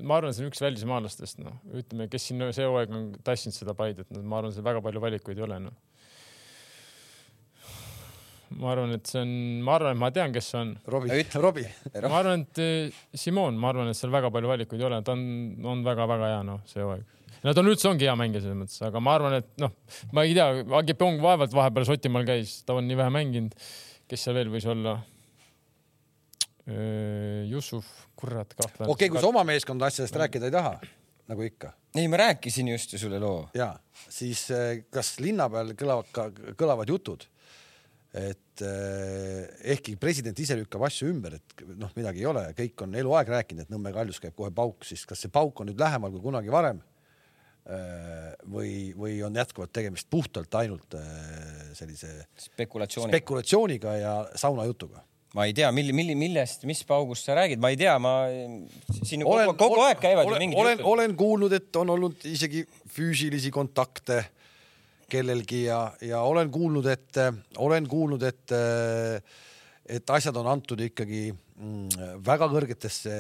[0.02, 3.78] ma arvan, see on üks välismaalastest, noh, ütleme, kes siin see hooaeg on tassinud seda
[3.78, 5.78] Paidet, no ma arvan, seal väga palju valikuid ei ole, noh.
[8.58, 9.32] Ma arvan, et see on,
[9.66, 10.74] ma arvan, et ma tean, kes see on.
[10.90, 11.70] Robbie Robbie.
[12.06, 15.16] ma arvan, et eh, Simon, ma arvan, et seal väga palju valikuid ei ole, ta
[15.16, 15.24] on,
[15.74, 17.06] on väga-väga hea, noh, see hooaeg.
[17.44, 19.74] no ta on üldse ongi hea mängija selles mõttes, aga ma arvan, et noh,
[20.16, 20.50] ma ei tea,
[20.82, 23.58] Agipong vaevalt vahepeal Šotimaal käis, ta on nii vähe mänginud.
[24.10, 25.00] kes seal veel võis olla?
[27.50, 28.92] Jussuf, kurat, kahtlane.
[28.94, 30.76] okei, kui sa oma meeskonna asjadest rääkida ei taha,
[31.32, 33.50] nagu ikka ei, ma rääkisin just ju sulle loo.
[33.54, 33.74] ja
[34.10, 37.26] siis eh, kas linna peal kõlavad ka, kõlavad jutud,
[38.10, 39.44] et eh,
[39.76, 43.68] ehkki president ise lükkab asju ümber, et noh, midagi ei ole, kõik on eluaeg rääkinud,
[43.68, 46.54] et Nõmme kaljus käib kohe pauk, siis kas see pauk on nüüd lähemal kui kunagi
[46.54, 46.82] varem?
[48.50, 52.08] või, või on jätkuvalt tegemist puhtalt ainult eh, sellise
[52.48, 53.12] spekulatsiooni.
[53.12, 55.04] spekulatsiooniga ja saunajutuga?
[55.38, 58.14] ma ei tea, milli, milli, millest, mis paugust sa räägid, ma ei tea, ma
[59.04, 61.94] siin ju olen kogu,, kogu aeg käivad ju olen, mingid olen, olen kuulnud, et on
[61.94, 64.24] olnud isegi füüsilisi kontakte
[65.10, 67.20] kellelgi ja, ja olen kuulnud, et
[67.58, 68.54] olen kuulnud, et
[69.90, 73.16] et asjad on antud ikkagi mm, väga kõrgetesse,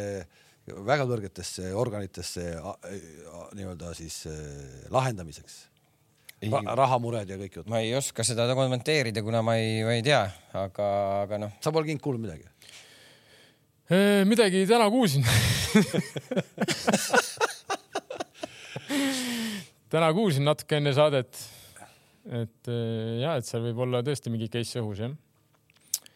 [0.85, 2.45] väga kõrgetesse organitesse
[3.57, 5.55] nii-öelda siis eh, lahendamiseks
[6.39, 6.61] Ra.
[6.79, 7.71] rahamured ja kõik jutud.
[7.71, 10.21] ma ei oska seda kommenteerida, kuna ma ei, ma ei tea,
[10.55, 10.85] aga,
[11.25, 12.47] aga noh, sa pole kind kuulnud midagi?
[14.29, 15.25] midagi täna kuulsin.
[19.91, 21.33] täna kuulsin natuke enne saadet,
[22.29, 25.15] et eh, ja, et seal võib olla tõesti mingi case õhus jah.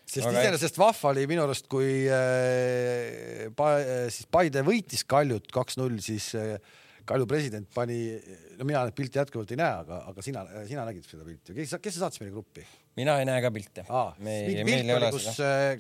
[0.06, 5.50] sest Aga- iseenesest vahva oli minu arust, kui äh, pa, äh, siis Paide võitis Kaljut
[5.54, 6.56] kaks-null, siis äh,
[7.04, 8.14] Kalju president pani,
[8.56, 11.76] no mina neid pilte jätkuvalt ei näe, aga, aga sina, sina nägid seda pilti, kes,
[11.84, 12.64] kes saatis meile gruppi
[12.96, 14.14] mina ei näe ka pilte ah,?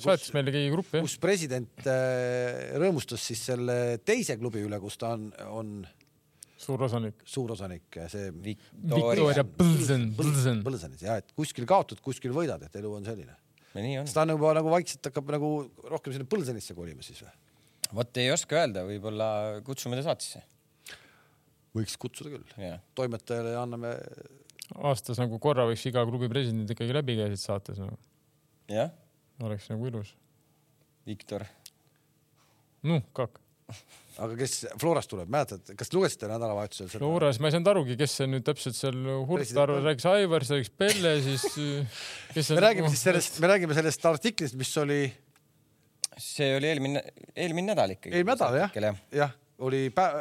[0.02, 1.06] saatis meile keegi gruppi jah?
[1.06, 5.76] kus president äh, rõõmustas siis selle teise klubi üle, kus ta on, on
[6.64, 7.24] suur osanik.
[7.28, 10.62] suurosanik, see Victoria Põlsen, Põlsen.
[10.66, 13.36] Põlsenis ja et kuskil kaotad, kuskil võidad, et elu on selline.
[13.76, 14.16] nii on kas.
[14.16, 15.54] ta on juba nagu vaikselt hakkab nagu
[15.92, 17.34] rohkem sinna Põlsenisse kolima siis või?
[17.94, 19.28] vot ei oska öelda, võib-olla
[19.66, 20.44] kutsume ta saatesse.
[21.78, 22.74] võiks kutsuda küll.
[22.98, 23.94] toimetajale anname,
[24.90, 27.98] aastas nagu korra võiks iga klubi president ikkagi läbi käia siit saates nagu..
[28.72, 28.94] jah,
[29.44, 30.16] oleks nagu ilus.
[31.08, 31.46] Viktor.
[32.88, 33.42] noh, kak.
[34.22, 37.02] aga kes Florast tuleb, mäletad, kas lugesite nädalavahetusel seda?
[37.02, 39.90] Flores, ma ei saanud arugi, kes see nüüd täpselt seal Hurt President arvas, on.
[39.90, 42.02] rääkis Aivar, siis rääkis Pelle, siis äh,
[42.36, 45.02] kes me räägime siis sellest, me räägime sellest artiklist, mis oli
[46.22, 47.02] see oli eelmine,
[47.36, 48.14] eelmine nädal ikkagi.
[48.14, 49.34] eelmine nädal jah jah,, jah,
[49.66, 50.20] oli päev,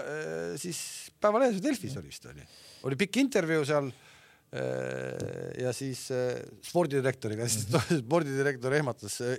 [0.61, 0.81] siis
[1.23, 2.47] Päevalehes või Delfis oli vist oli,
[2.89, 7.69] oli pikk intervjuu seal äh, ja siis äh, spordidirektoriga, siis
[8.03, 9.37] spordidirektor ehmatas äh,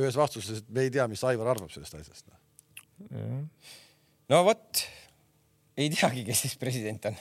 [0.00, 2.28] ühes vastuses, et me ei tea, mis Aivar arvab sellest asjast.
[4.32, 4.84] No vot,
[5.76, 7.16] ei teagi, kes siis president on.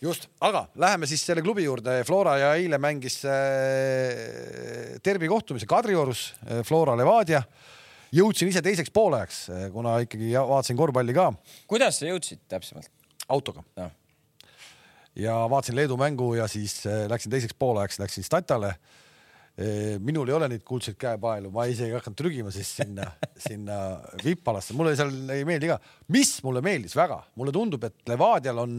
[0.00, 2.00] just, aga läheme siis selle klubi juurde.
[2.08, 6.32] Flora ja eile mängis äh, derbi kohtumise Kadriorus,
[6.68, 7.42] Flora Levadia.
[8.14, 9.40] jõudsin ise teiseks poolajaks,
[9.72, 11.32] kuna ikkagi vaatasin korvpalli ka
[11.68, 12.88] kuidas sa jõudsid täpsemalt
[13.28, 13.90] autoga no.?
[15.18, 18.74] ja vaatasin Leedu mängu ja siis äh, läksin teiseks poolajaks, läksin Statale.
[20.04, 23.08] Minul ei ole neid kuldseid käepaelu, ma isegi ei hakanud trügima siis sinna,
[23.48, 23.78] sinna
[24.22, 25.80] vippalasse, mulle seal ei meeldi ka.
[26.14, 28.76] mis mulle meeldis väga, mulle tundub, et Levadial on,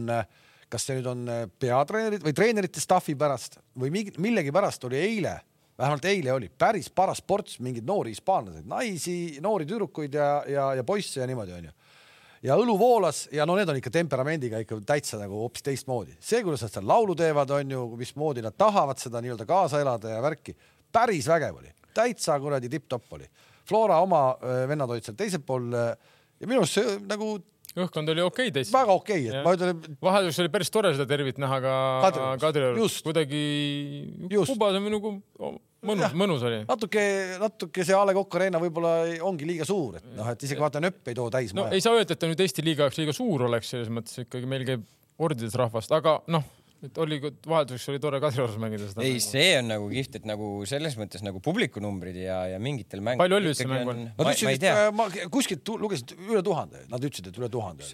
[0.72, 1.28] kas see nüüd on
[1.60, 5.34] peatreenerid või treenerite staffi pärast või mingi- millegipärast oli eile,
[5.80, 10.86] vähemalt eile oli päris paras ports mingeid noori hispaanlaseid, naisi, noori tüdrukuid ja, ja, ja
[10.88, 11.76] poisse ja niimoodi onju
[12.42, 16.16] ja õlu voolas ja no need on ikka temperamendiga ikka täitsa nagu hoopis teistmoodi.
[16.20, 20.16] see, kuidas nad seal laulu teevad, on ju, mismoodi nad tahavad seda nii-öelda kaasa elada
[20.16, 20.56] ja värki,
[20.92, 23.28] päris vägev oli, täitsa kuradi tipp-topp oli.
[23.68, 25.94] Flora oma äh, vennad olid seal teisel pool äh,
[26.40, 27.36] ja minu arust see nagu
[27.78, 28.74] õhkond oli okei okay täitsa.
[28.78, 29.42] väga okei okay,, et ja.
[29.46, 29.98] ma ütlen.
[30.02, 31.74] vahelduseks oli päris tore seda tervit näha ka
[32.40, 33.42] Kadriorus, kuidagi
[34.32, 35.18] kubas on nagu
[35.86, 36.60] mõnus, mõnus oli.
[36.68, 37.02] natuke,
[37.40, 38.94] natuke see A Le Coq Arena võib-olla
[39.26, 41.54] ongi liiga suur, et noh, et isegi vaata nööp ei too täis.
[41.56, 41.78] no maja.
[41.78, 44.48] ei saa öelda, et ta nüüd Eesti liiga jaoks liiga suur oleks, selles mõttes ikkagi
[44.50, 44.86] meil käib
[45.20, 46.44] ordides rahvast, aga noh,
[46.84, 49.04] et oli, vahelduseks oli tore Kadriorus mängida seda.
[49.04, 53.24] ei, see on nagu kihvt, et nagu selles mõttes nagu publikunumbrid ja, ja mingitel mängudel.
[53.24, 54.02] palju oli üldse mängu on?
[54.16, 57.88] Nad ütlesid, et ma kuskilt lugesin üle tuhande, nad ütlesid, et üle tuhande.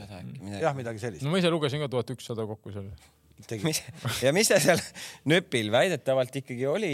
[0.63, 1.27] jah, midagi sellist.
[1.27, 2.91] no ma ise lugesin ka tuhat ükssada kokku seal
[3.65, 3.81] mis,
[4.25, 4.81] ja mis ta seal
[5.31, 6.93] nööpil väidetavalt ikkagi oli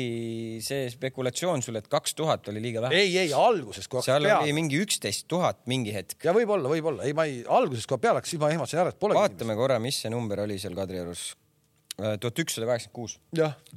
[0.65, 3.05] see spekulatsioon sul, et kaks tuhat oli liiga vähe?
[3.05, 4.47] ei, ei alguses kui seal peale.
[4.47, 6.19] oli mingi üksteist tuhat mingi hetk.
[6.27, 9.01] ja võib-olla, võib-olla, ei, ma ei, alguses kui peale hakkas, siis ma ehmatasin ära, et
[9.03, 9.19] pole.
[9.19, 11.33] vaatame korra, mis see number oli seal Kadriorus.
[12.01, 13.19] Äh, tuhat ükssada kaheksakümmend kuus.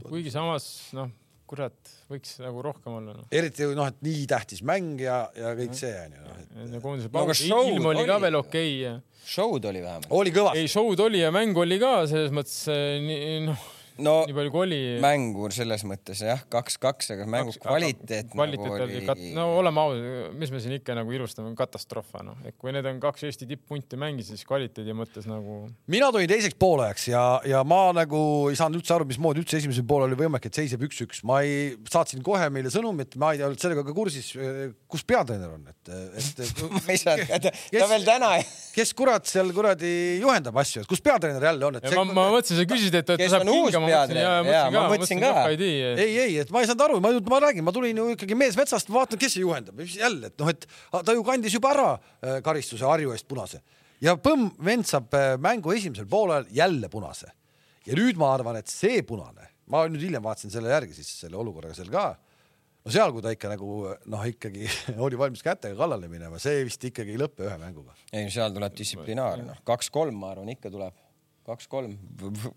[0.08, 1.12] kuigi samas noh
[1.50, 3.28] kurat, võiks nagu rohkem olla no..
[3.34, 6.38] eriti noh, et nii tähtis mäng ja, ja kõik see onju no,.
[6.74, 9.24] ja koondise paus no,, ilm oli ka veel okei okay, ja.
[9.36, 10.12] show'd oli vähemalt.
[10.18, 10.64] oli kõvasti.
[10.64, 13.72] ei, show'd oli ja mäng oli ka selles mõttes eh, noh
[14.04, 14.80] no nii palju kui oli.
[15.04, 18.32] mängu selles mõttes jah, kaks-kaks, aga mängu kaks, kvaliteet.
[18.34, 19.32] kvaliteet nagu oli, oli...
[19.36, 23.00] no oleme ausad, mis me siin ikka nagu ilustame, katastroof noh, et kui need on
[23.04, 25.62] kaks Eesti tipp-punti mängisid, siis kvaliteedi mõttes nagu.
[25.92, 28.20] mina tulin teiseks poolajaks ja, ja ma nagu
[28.52, 31.76] ei saanud üldse aru, mismoodi üldse esimesel poolel oli võimalik, et seisab üks-üks, ma ei,
[31.92, 34.34] saatsin kohe meile sõnumi, et ma ei olnud sellega ka kursis,
[34.92, 38.34] kus peatreener on, et, et ma ei saanud, ta veel täna.
[38.76, 42.68] kes kurat seal kuradi juhendab asju, et kus peatreener jälle on, ma, ma mõtlesin, sa
[42.70, 44.50] küsisid, et, et ta saab hingama peatreener.
[44.52, 45.32] jaa, ma mõtlesin ka.
[45.54, 48.58] ei, ei, et ma ei saanud aru, ma, ma räägin, ma tulin ju ikkagi mees
[48.60, 52.40] metsast, vaatan, kes see juhendab, jälle, et noh, et ta ju kandis juba ära äh,
[52.46, 53.62] karistuse Harju eest punase
[54.04, 57.32] ja põmm, vend saab äh, mängu esimesel poolel jälle punase.
[57.86, 61.38] ja nüüd ma arvan, et see punane, ma nüüd hiljem vaatasin selle järgi siis selle
[61.42, 62.08] olukorraga seal ka
[62.86, 63.80] no seal, kui ta ikka nagu
[64.12, 64.68] noh, ikkagi
[65.08, 67.96] oli valmis kätega kallale minema, see vist ikkagi ei lõpe ühe mänguga.
[68.12, 71.02] ei, seal tuleb distsiplinaar, noh, kaks-kolm, ma arvan, ikka tuleb
[71.46, 71.96] kaks-kolm,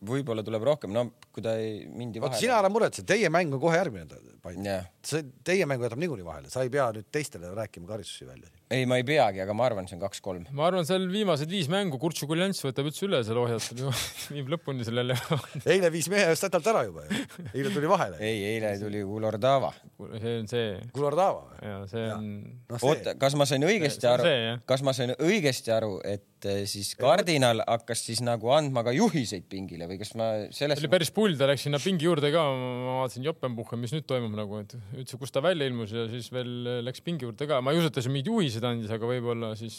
[0.08, 2.40] võib-olla tuleb rohkem, no kui ta ei mindi vahele.
[2.40, 4.88] sina ära muretse, teie mäng on kohe järgmine nädal yeah..
[5.04, 8.48] see teie mäng jätab niikuinii vahele, sa ei pea nüüd teistele rääkima karistusi välja.
[8.70, 10.44] Ei, ma ei peagi, aga ma arvan, see on kaks-kolm.
[10.56, 13.64] ma arvan, seal viimased viis mängu Kurtsu Kuljants võtab üldse üle seal ohjad,
[14.34, 15.16] viib lõpuni sellele
[15.64, 17.22] eile viis mehe statalt ära juba ju,
[17.54, 18.20] eile tuli vahele.
[18.28, 19.72] ei, eile tuli Kulordava.
[20.20, 20.72] see on see.
[20.92, 21.46] Kulordava?
[21.64, 22.26] ja see on.
[22.68, 24.32] No, oota, kas ma sain õigesti aru,
[24.68, 29.48] kas ma sain õigesti aru, et eh, siis kardinal hakkas siis nagu andma ka juhiseid
[29.50, 30.84] pingile või kas ma sellest.
[30.84, 34.36] oli päris pull, ta läks sinna pingi juurde ka, ma vaatasin Joppenbuche, mis nüüd toimub
[34.38, 37.74] nagu, et üldse, kust ta välja ilmus ja siis veel läks pingi juurde ka, ma
[37.74, 39.78] ei usu, et ta siin mingeid juhiseid andis, aga võib-olla siis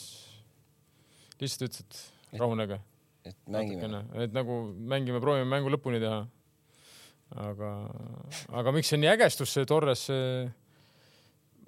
[1.39, 2.79] lihtsalt ütles, et rahunege.
[3.27, 4.03] et mängime.
[4.23, 6.23] et nagu mängime, proovime mängu lõpuni teha.
[7.49, 7.69] aga,
[8.61, 10.49] aga miks see nii ägestus, see Torres, see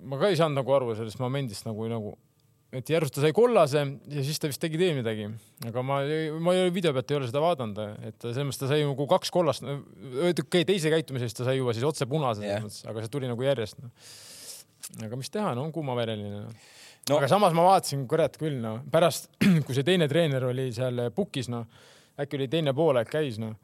[0.02, 2.15] ma ka ei saanud nagu aru sellest momendist nagu, nagu
[2.71, 5.28] et järsku ta sai kollase ja siis ta vist tegi veel midagi,
[5.67, 6.00] aga ma,
[6.43, 9.67] ma video pealt ei ole seda vaadanud, et selles mõttes ta sai nagu kaks kollast,
[10.32, 13.43] okei teise käitumise eest ta sai juba siis otse punase yeah., aga see tuli nagu
[13.43, 13.91] järjest no..
[15.04, 16.54] aga mis teha, no on kuumavereline no..
[17.09, 17.17] No.
[17.17, 19.31] aga samas ma vaatasin, kurat küll, no pärast,
[19.65, 21.65] kui see teine treener oli seal pukis, no
[22.21, 23.55] äkki oli teine poolaeg käis, noh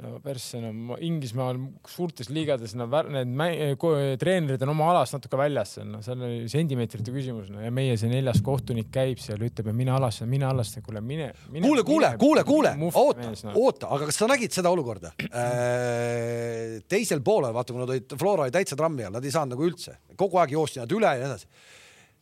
[0.00, 6.00] no persse, no Inglismaal suurtes liigades no, need treenerid on oma alast natuke väljas, no
[6.04, 9.94] seal oli sentimeetrite küsimus no, ja meie see neljas kohtunik käib seal, ütleb, et mine
[9.96, 11.66] alasse, mine alasse, kuule mine, mine.
[11.66, 13.56] kuule, kuule, kuule, kuule, oota, no.
[13.64, 16.78] oota, aga kas sa nägid seda olukorda äh,?
[16.90, 19.68] teisel poolel, vaata, kui nad olid, Flora oli täitsa trammi all, nad ei saanud nagu
[19.68, 21.50] üldse, kogu aeg joosti nad üle ja nii edasi.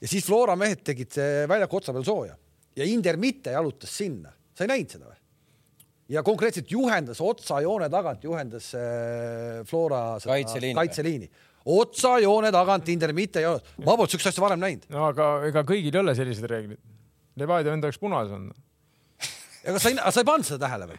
[0.01, 1.17] Ja siis Flora mehed tegid
[1.49, 2.37] väljaku otsa peal sooja
[2.79, 5.19] ja Inder mitte jalutas sinna, sa ei näinud seda või?
[6.15, 11.29] ja konkreetselt juhendas otsajoone tagant, juhendas äh, Flora kaitseliini, kaitseliini.
[11.75, 14.89] otsajoone tagant intermitte ei olnud, ma polnud siukest asja varem näinud.
[14.95, 16.81] no aga ega kõigil ei ole sellised reeglid.
[17.39, 18.49] Levadia enda jaoks punases on
[19.69, 20.99] aga sa ei, sa ei pannud seda tähele või?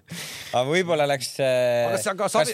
[0.52, 2.38] aga võib-olla läks äh,, kas, kas,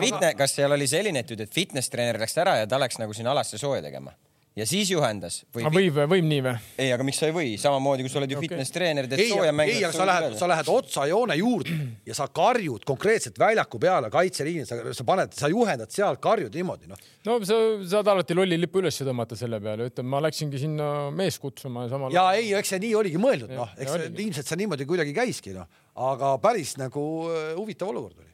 [0.00, 3.14] kas, kas seal oli selline, et, et fitness treener läks ära ja ta läks nagu
[3.16, 4.14] siin alasse sooja tegema?
[4.58, 5.40] Ja siis juhendas.
[5.54, 6.54] võib, võib nii või?
[6.80, 8.48] ei, aga miks sa ei või, samamoodi kui sa oled ju okay.
[8.48, 9.74] fitness treener, teed sooja mängu.
[9.76, 11.76] ei, aga sa lähed, sa lähed otsajoone juurde
[12.08, 16.90] ja sa karjud konkreetselt väljaku peale kaitseliini, sa, sa paned, sa juhendad seal, karjud niimoodi,
[16.90, 17.04] noh.
[17.28, 17.60] no sa
[17.94, 21.94] saad alati lolli lipu üles tõmmata selle peale, ütleme, ma läksingi sinna meest kutsuma ja
[21.94, 22.14] samal.
[22.14, 25.54] ja ei, eks see nii oligi mõeldud, noh, eks ja, ilmselt see niimoodi kuidagi käiski,
[25.54, 25.70] noh,
[26.10, 28.30] aga päris nagu äh, huvitav olukord oli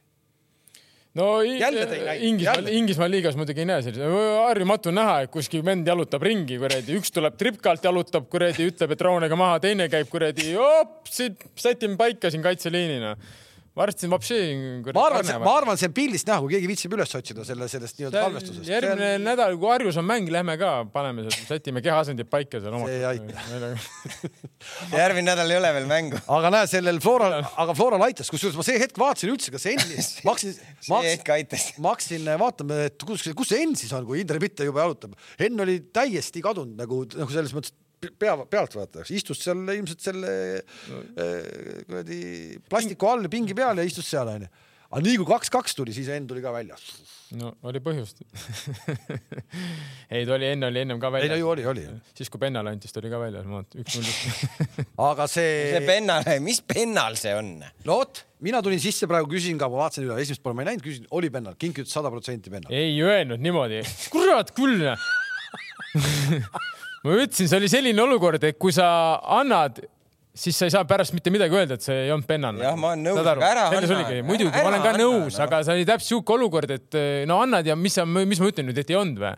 [1.17, 4.03] no näinud, Inglismaa, liigas muidugi ei näe sellist,
[4.45, 9.03] harjumatu näha, et kuskil vend jalutab ringi, kuradi, üks tuleb tripkalt, jalutab kuradi, ütleb, et
[9.07, 10.53] rahunege maha, teine käib kuradi,
[11.57, 13.15] sätime paika siin kaitseliinina.
[13.77, 14.37] Varsti vapsi.
[14.93, 17.99] ma arvan, ma arvan, see on pildist näha, kui keegi viitsib üles otsida selle, sellest
[17.99, 18.69] nii-öelda salvestusest.
[18.71, 22.97] järgmine nädal, kui Harjus on mäng, lähme ka, paneme seal, sätime kehaasendid paika seal See
[22.97, 23.45] ei aita.
[25.01, 26.21] järgmine nädal ei ole veel mängu.
[26.39, 29.67] aga näe, sellel Floral, aga Floral aitas, kusjuures ma see hetk vaatasin üldse, kas
[30.25, 31.67] ma ma see hakkasin, hetk aitas.
[31.81, 35.17] ma hakkasin vaatama, et kus, kus see Enn siis on, kui Indrek Mitte juba jalutab.
[35.41, 40.31] Enn oli täiesti kadunud nagu, nagu selles mõttes pea, pealtvaatajaks, istus seal ilmselt selle
[40.61, 42.21] eh, kuradi
[42.69, 44.49] plastiku all pingi peal ja istus seal onju.
[44.87, 46.77] aga nii kui kaks-kaks tuli, siis Enn tuli ka välja.
[47.39, 48.21] no oli põhjust
[50.13, 51.49] ei, ta oli enne, oli ennem ka ei no väljas ju.
[51.55, 51.87] oli, oli.
[52.15, 54.87] siis kui Pennale anti, siis ta oli ka väljas, ma vaatan üks-null.
[55.09, 57.53] aga see see, pennal, mis pennal see on?
[57.83, 60.71] no vot, mina tulin sisse praegu, küsin ka, ma vaatasin üle, esimest pole ma ei
[60.71, 62.71] näinud, küsin, oli pennal, kink ütles sada protsenti pennal.
[62.71, 63.81] ei öelnud niimoodi,
[64.13, 64.85] kurat küll.
[67.07, 68.87] ma ütlesin, see oli selline olukord, et kui sa
[69.39, 69.81] annad,
[70.37, 72.69] siis sa ei saa pärast mitte midagi öelda, et see ei olnud pennana.
[72.69, 74.23] Jah, ma olen nõus, aga ära anna.
[74.27, 75.43] muidugi, ma olen ka anna, nõus, noh.
[75.47, 78.69] aga see oli täpselt sihuke olukord, et no annad ja mis sa, mis ma ütlen
[78.69, 79.35] nüüd, et ei olnud või?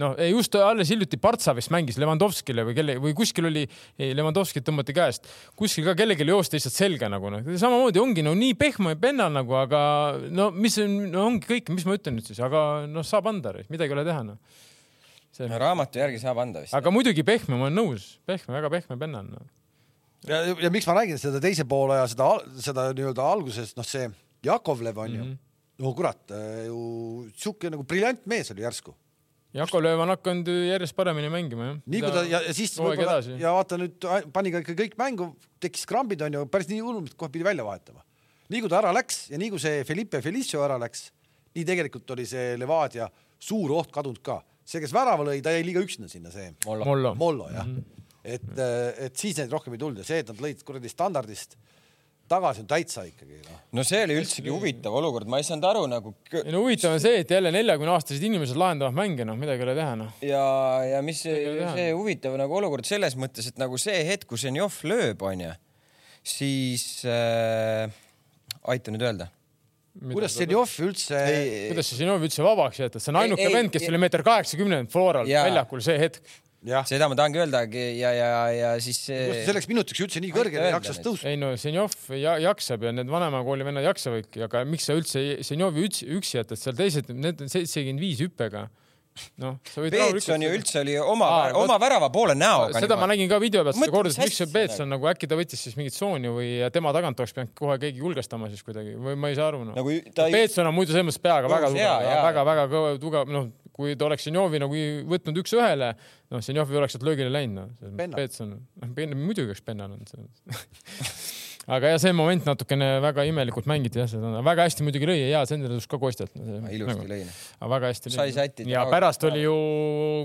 [0.00, 3.64] noh, just alles hiljuti Partsa vist mängis Levandovskile või kelle või kuskil oli,
[3.96, 8.56] Levandovskit tõmmati käest, kuskil ka kellelegi joosti lihtsalt selga nagu noh, samamoodi ongi no nii
[8.60, 9.80] pehme ja pennal nagu, aga
[10.28, 13.54] no mis on no,, ongi kõik, mis ma ütlen nüüd siis, aga noh, saab anda,
[13.72, 14.64] midagi ei ole teha noh.
[15.36, 16.74] See no raamatu järgi saab anda vist.
[16.76, 19.42] aga muidugi pehme, ma olen nõus, pehme, väga pehme pennal no..
[20.28, 22.30] ja, ja miks ma räägin seda teise poole ja seda,
[22.68, 24.08] seda nii-öelda alguses, noh, see
[24.46, 25.84] Jakovlev on ju mm, -hmm.
[25.84, 26.22] no kurat,
[26.66, 26.78] ju
[27.36, 28.94] sihuke nagu briljant mees oli järsku.
[29.56, 31.76] Jako Lööv on hakanud järjest paremini mängima jah.
[31.86, 35.30] nii kui ta ja, ja siis võib-olla ja vaata nüüd pani ka ikka kõik mängu,
[35.60, 38.04] tekkis krambid on ju päris nii hullult, kohe pidi välja vahetama.
[38.52, 41.08] nii kui ta ära läks ja nii kui see Felipe Felicio ära läks,
[41.56, 43.08] nii tegelikult oli see Levadia
[43.38, 44.42] suur oht kadunud ka.
[44.66, 47.14] see, kes värava lõi, ta jäi liiga üksinda sinna, see Mollo.
[47.18, 48.10] Mollo jah mm, -hmm.
[48.36, 51.56] et, et siis neid rohkem ei tulnud ja see, et nad lõid kuradi standardist
[52.26, 53.58] tagasi on täitsa ikkagi noh.
[53.78, 57.02] no see oli üldsegi huvitav olukord, ma ei saanud aru nagu ei no huvitav on
[57.02, 60.10] see, et jälle neljakümne aastased inimesed lahendavad mänge, noh, midagi ei ole teha noh.
[60.26, 60.42] ja,
[60.90, 61.36] ja mis see,
[61.76, 65.52] see huvitav nagu olukord selles mõttes, et nagu see hetk, kui Ženjov lööb, onju,
[66.26, 67.86] siis äh,
[68.66, 69.30] aita nüüd öelda.
[70.12, 71.20] Kuidas Senjov üldse,
[71.70, 73.92] kuidas see Zinov üldse vabaks jätta, see on Ei, ainuke ei, vend, kes ei.
[73.92, 75.46] oli meeter kaheksakümnend Floral Jaa.
[75.48, 76.20] väljakul see hetk.
[76.66, 80.32] jah, seda ma tahangi öelda ja, ja, ja siis see kuidas selleks minutiks üldse nii
[80.34, 81.28] kõrgele jaksas tõusta?
[81.30, 85.22] ei no Zenjov ja, jaksab ja need vanema kooli vennad jaksavadki, aga miks sa üldse
[85.46, 88.66] Zenjovi üksi, üksi jätad, seal teised, need on seitsekümmend viis hüppega.
[89.42, 92.80] noh, sa võid Peetson ju üldse oli oma Aa,, oma värava poole näoga.
[92.82, 95.38] seda ma nägin ka video pealt, seda kordas, miks see asja Peetson nagu äkki ta
[95.38, 99.18] võttis siis mingit tsooni või tema tagant oleks pidanud kohe keegi julgestama siis kuidagi või
[99.20, 99.76] ma ei saa aru noh.
[99.76, 103.96] nagu ta ei, Peetson on muidu selles mõttes peaga väga tugev väga-väga tugev, noh, kui
[103.98, 105.92] ta oleks Zenjovi nagu võtnud üks-ühele,
[106.32, 108.16] noh, Zenjov ei oleks sealt löögile läinud, noh Penna..
[108.16, 109.64] Peetson, noh, muidugi oleks
[110.12, 111.34] selles.
[111.66, 115.26] aga jah, see moment natukene väga imelikult mängiti jah, seda väga hästi muidugi lõi ja
[115.32, 116.34] hea senderdus ka Kostjalt.
[116.70, 117.22] ilusti lõi.
[117.58, 118.70] aga väga hästi Sai sättida.
[118.70, 119.56] ja pärast oli ju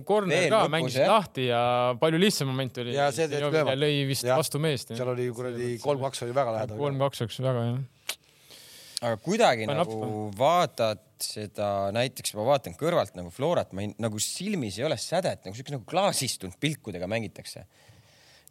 [0.08, 1.10] corner Veel ka, lõpus, mängis jah.
[1.16, 1.62] lahti ja
[2.02, 2.94] palju lihtsam moment oli.
[2.94, 3.74] Ja see teeb lööma.
[3.74, 4.38] lõi vist Jah.
[4.38, 4.94] vastu meest.
[4.94, 6.78] seal oli kuradi kolm-kaks oli väga lähedal.
[6.78, 7.80] kolm-kaks oleks väga jah.
[9.02, 14.22] aga kuidagi Panen nagu vaatad seda, näiteks ma vaatan kõrvalt nagu Florat, ma ei, nagu
[14.22, 17.66] silmis ei ole sädet, nagu siukene nagu klaasistunud pilkudega mängitakse.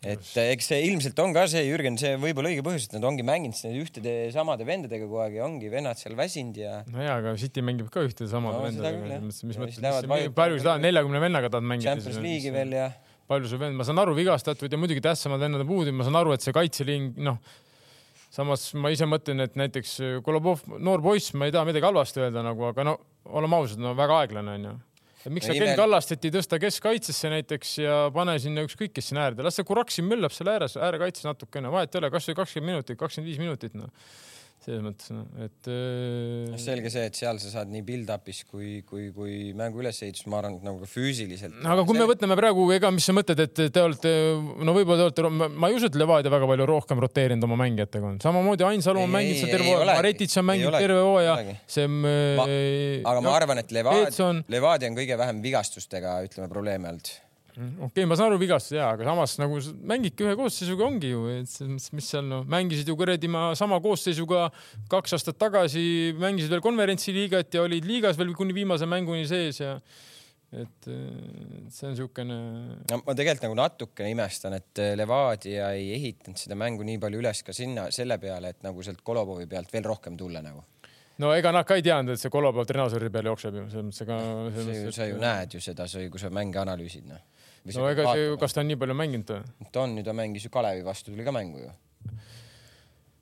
[0.01, 3.27] Et eks see ilmselt on ka see, Jürgen, see võib-olla õige põhjus, et nad ongi
[3.27, 7.19] mänginud seda ühtede samade vendadega kogu aeg ja ongi vennad seal väsinud ja no jaa,
[7.21, 10.85] aga City mängib ka ühte samade No vendadega mis, mis siis mõttes palju sa tahad,
[10.87, 11.93] neljakümne vennaga tahad mängida?
[11.93, 12.91] Champions League'i veel ja
[13.31, 16.19] palju su vend, ma saan aru, vigastatud ja muidugi tähtsamad vennad on puudu, ma saan
[16.19, 17.39] aru, et see kaitseliin, noh,
[18.35, 19.97] samas ma ise mõtlen, et näiteks
[20.27, 22.97] Kolobov, noor poiss, ma ei taha midagi halvasti öelda nagu, aga no
[23.39, 24.75] oleme ausad, no väga aeglane onju.
[25.29, 29.45] Miks sa Ken Kallastet ei tõsta keskkaitsesse näiteks ja pane sinna ükskõik kes sinna äärde,
[29.45, 33.29] las see Kuraksin möllab seal ääres, äärekaitses natukene, vahet ei ole, kasvõi kakskümmend minutit, kakskümmend
[33.29, 33.93] viis minutit, noh.
[34.65, 38.81] Selles mõttes, noh, et äh, noh, selge see, et seal sa saad nii build-up'is kui,
[38.89, 41.57] kui, kui mängu ülesehitus, ma arvan, et nagu ka füüsiliselt.
[41.63, 44.13] no aga kui me võtame praegu, ega mis sa mõtled, et te olete,
[44.61, 48.13] no võib-olla te olete, ma ei usu, et Levadia väga palju rohkem roteerinud oma mängijatega
[48.13, 49.97] on, samamoodi Ainsalu on Ei, mänginud seal terve hooaja.
[50.03, 51.39] Maretitš on mänginud terve hooaja
[51.71, 56.93] see Ma- äh, aga ma arvan, et Levadia Levadia on kõige vähem vigastustega, ütleme, probleeme
[56.93, 57.13] olnud.
[57.61, 59.59] Okei okay,, ma saan aru vigastus jaa, aga samas nagu
[59.93, 64.47] mängidki ühe koosseisuga ongi ju, et mis seal noh, mängisid ju kuradi ma sama koosseisuga
[64.93, 65.83] kaks aastat tagasi,
[66.21, 69.77] mängisid veel konverentsiliigat ja olid liigas veel kuni viimase mänguni sees ja
[70.51, 70.89] et
[71.71, 72.37] see on niisugune
[72.91, 77.45] no ma tegelikult nagu natukene imestan, et Levadia ei ehitanud seda mängu nii palju üles
[77.47, 80.65] ka sinna selle peale, et nagu sealt Kolobovi pealt veel rohkem tulla nagu.
[81.23, 84.03] no ega nad ka ei teadnud, et see kolmapäev treenažööri peal jookseb ju, selles mõttes,
[84.07, 84.97] ega.
[84.97, 87.23] sa ju näed ju seda, sa ju, kui sa mänge analüüsid, noh.
[87.77, 89.71] No ega see, kas ta on nii palju mänginud või?
[89.75, 91.71] ta on ju, ta mängis ju Kalevi vastu, tuli ka mängu ju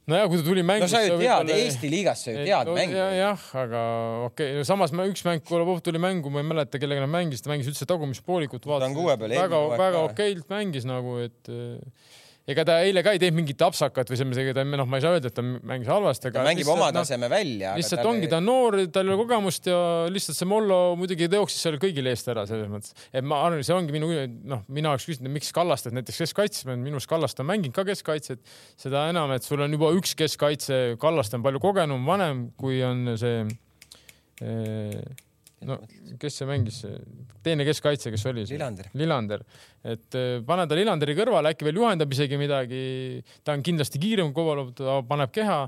[0.08, 0.86] nojah, kui ta tuli mängu.
[0.86, 1.58] no sa ju tead võibolle...
[1.64, 2.96] Eesti liigas, sa ju tead no, mängu.
[2.96, 3.82] jah, aga
[4.28, 7.52] okei okay., samas üks mäng, Kolobov tuli mängu, ma ei mäleta, kellega nad mängisid, ta
[7.52, 8.64] mängis üldse tagumist poolikut.
[8.68, 11.52] väga, väga okeilt mängis nagu, et
[12.48, 14.98] ega ta eile ka ei teinud mingit apsakat või selles mõttes, ega ta, noh, ma
[14.98, 16.38] ei saa öelda, et ta mängis halvasti, aga.
[16.38, 17.74] ta mängib lihtsalt, oma noh, taseme no, välja.
[17.76, 18.10] lihtsalt tal...
[18.14, 19.80] ongi, ta on noor, tal ei ole kogemust ja
[20.14, 23.76] lihtsalt see Mollo muidugi jooksis seal kõigile eest ära selles mõttes, et ma arvan, see
[23.76, 24.10] ongi minu,
[24.48, 28.42] noh, mina oleks küsinud, miks Kallastet näiteks keskkaitses, minu arust Kallast on mänginud ka keskkaitset,
[28.80, 33.12] seda enam, et sul on juba üks keskkaitse, Kallaste on palju kogenum, vanem, kui on
[33.20, 33.44] see
[34.40, 35.26] eh,
[35.66, 35.78] no
[36.20, 36.78] kes see mängis,
[37.44, 38.44] teine keskkaitse, kes oli?
[38.48, 38.90] Lillander.
[38.98, 39.44] Lillander,
[39.82, 42.82] et äh, pane ta Lillanderi kõrvale, äkki veel juhendab isegi midagi.
[43.46, 45.60] ta on kindlasti kiirem, Kovalov, ta paneb keha,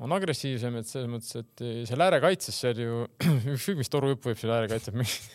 [0.00, 3.02] on agressiivsem, et selles mõttes, et äh, seal äärekaitses seal ju
[3.56, 5.34] ükskõik mis torujupp võib seal äärekaitset mängida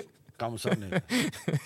[0.40, 0.88] Kamsoni.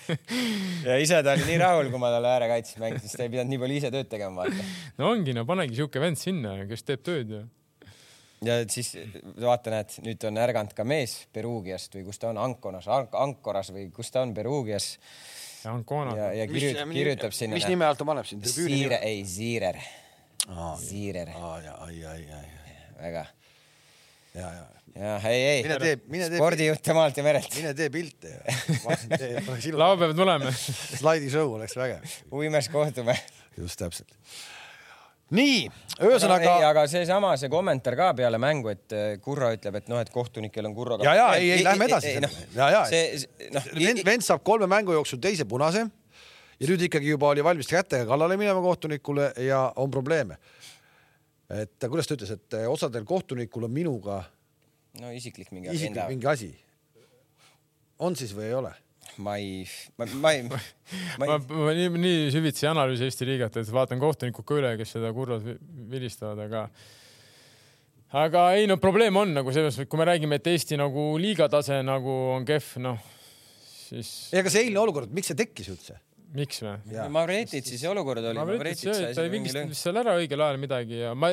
[0.87, 3.53] ja ise ta oli nii rahul, kui ma talle äärekaitses mängisin, sest ta ei pidanud
[3.53, 4.65] nii palju ise tööd tegema, vaata.
[4.99, 7.45] no ongi, no panegi siuke vend sinna, kes teeb tööd ju
[8.43, 8.91] ja siis
[9.41, 13.71] vaata, näed, nüüd on ärganud ka mees Perugiast või kus ta on, Anconas Ank, Ancoras
[13.75, 14.95] või kus ta on Perugias.
[15.63, 17.57] ja, ja kirjutab, kirjutab sinna.
[17.57, 18.45] mis nime alt ta paneb sind?
[18.45, 19.79] Ziire, ei, Ziirer.
[20.81, 21.31] Ziirer.
[22.99, 23.25] väga.
[24.35, 24.65] ja, ja.
[24.95, 25.63] ja ei, ei.
[25.63, 26.41] mine tee, mine tee.
[26.41, 27.55] spordijutte maalt ja merelt.
[27.55, 28.35] mine tee pilte
[29.73, 30.51] laupäev tuleme.
[30.99, 32.19] slaidishow oleks vägev.
[32.31, 33.17] uimes kohtume.
[33.57, 34.13] just täpselt
[35.33, 35.65] nii,
[36.05, 36.69] ühesõnaga no,.
[36.69, 40.67] aga seesama, see kommentaar ka peale mängu, et äh, Kurro ütleb, et noh, et kohtunikel
[40.69, 41.07] on Kurroga.
[41.07, 42.15] ja, ja ei, ei lähme edasi.
[42.21, 42.83] No, ja, ja
[43.55, 45.87] no, vend, vend saab kolme mängu jooksul teise punase
[46.59, 50.37] ja nüüd ikkagi juba oli valmis kätega kallale minema kohtunikule ja on probleeme.
[51.49, 54.23] et kuidas ta ütles, et äh, osadel kohtunikul on minuga.
[55.01, 56.09] no isiklik mingi isiklik agenda.
[56.09, 56.55] mingi asi.
[57.99, 58.73] on siis või ei ole?
[59.23, 59.63] Ma ei,
[59.97, 61.17] ma, ma ei, ma ei.
[61.21, 64.95] ma, ma nii, nii süvitsi ei analüüsi Eesti liigat, et vaatan kohtunikud ka üle, kes
[64.97, 65.45] seda kurvad
[65.91, 66.67] vilistavad, aga
[68.25, 71.49] aga ei no probleem on nagu selles mõttes, kui me räägime, et Eesti nagu liiga
[71.51, 73.11] tase nagu on kehv, noh
[73.89, 74.11] siis.
[74.35, 75.97] ega see eilne olukord, miks see tekkis üldse?
[76.37, 76.75] Miks või?
[77.13, 78.39] Mavretitsi see olukord oli.
[78.39, 81.31] Mavretitsi oli, ta ei vingistanud seal ära õigel ajal midagi ja ma,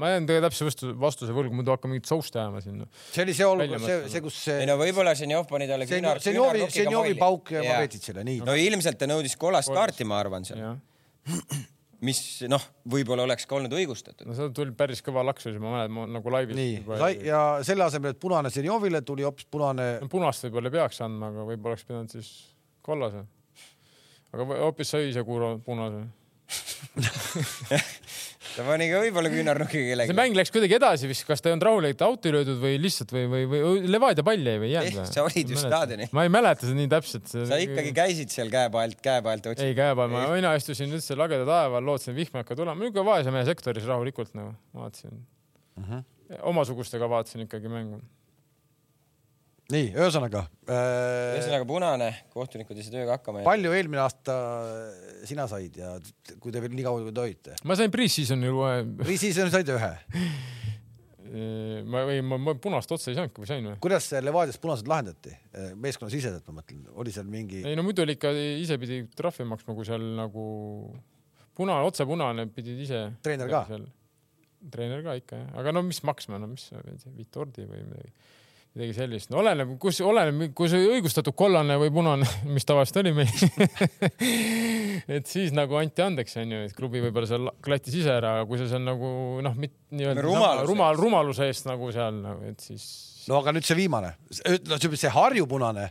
[0.00, 2.88] ma jään teile täpse vastuse, vastuse võlgu, muidu hakkame mingit sousta ajama sinna.
[3.10, 4.56] see oli see olukord, see, see, kus see.
[4.64, 6.22] ei no võib-olla Ženjov pani talle küünар.
[6.24, 8.42] Ženjovi, Ženjovi pauk Mavretitsile, nii.
[8.46, 10.66] no ilmselt ta nõudis kollast kaarti, ma arvan seal
[12.04, 12.20] mis
[12.50, 14.26] noh, võib-olla oleks ka olnud õigustatud.
[14.28, 16.58] no seal tuli päris kõva laksus, ma mäletan, ma nagu laivis.
[16.58, 16.82] nii,
[17.24, 20.10] ja selle asemel, et punane Zenjovile tuli hoopis punane no,.
[20.12, 22.32] punast võib-olla ei peaks andma, aga võib-olla oleks pidanud siis
[22.84, 23.24] kollase
[24.34, 26.04] aga hoopis sai ise kuuro punase
[28.54, 30.10] ta pani ka võib-olla küünarnukiga kellegi.
[30.10, 32.58] see mäng läks kuidagi edasi vist, kas ta ei olnud rahulik, et auto ei löödud
[32.62, 35.06] või lihtsalt või, või, või Levadia palli jäi või ei jäänud või?
[35.10, 36.12] sa olid ju staadionil.
[36.14, 37.32] ma ei mäleta seda nii täpselt.
[37.34, 39.66] sa ikkagi käisid seal käepaelt, käepaelt otsimas.
[39.66, 42.78] ei, käepael, ma, mina istusin üldse lageda taeva all, lootsin, et vihm ei hakka tulema.
[42.82, 45.22] niisugune vaese mehe sektoris rahulikult nagu vaatasin uh.
[45.80, 45.90] Mhm.
[45.90, 46.42] -huh.
[46.52, 48.02] omasugustega vaatasin ikkagi mängu
[49.72, 51.36] nii, ühesõnaga äh,.
[51.38, 53.44] ühesõnaga punane, kohtunikud ei saa tööga hakkama.
[53.46, 54.34] palju eelmine aasta
[55.24, 55.94] sina said ja
[56.42, 57.56] kui te veel nii kaua kui te olite?
[57.64, 58.74] ma sain pre-seasonil uue.
[59.00, 59.92] Pre-seasonil said ühe
[61.94, 63.78] ma ei, ma, ma punast otsa ei saanudki või sain või?
[63.82, 65.32] kuidas Levadias punased lahendati?
[65.80, 67.64] meeskonnasiseselt ma mõtlen, oli seal mingi?
[67.64, 70.46] ei no muidu oli ikka, ise pidi trahvi maksma, kui seal nagu
[71.56, 73.06] punane, otsepunane pidid ise.
[73.24, 73.64] treener ka?
[74.74, 76.68] treener ka ikka jah, aga no mis maksma, no mis,
[77.16, 78.12] Vitordi või midagi
[78.74, 83.12] midagi sellist, no oleneb, kus, oleneb, kui see õigustatud kollane või punane, mis tavaliselt oli
[83.14, 83.30] meil.
[85.14, 88.58] Et siis nagu anti andeks, onju, et klubi võib-olla seal klattis ise ära, aga kui
[88.60, 89.10] see on nagu
[89.44, 92.86] noh, nii-öelda rumal, rumal, rumaluse eest nagu seal nagu, et siis.
[93.28, 94.14] no aga nüüd see viimane,
[94.70, 95.90] no see Harju punane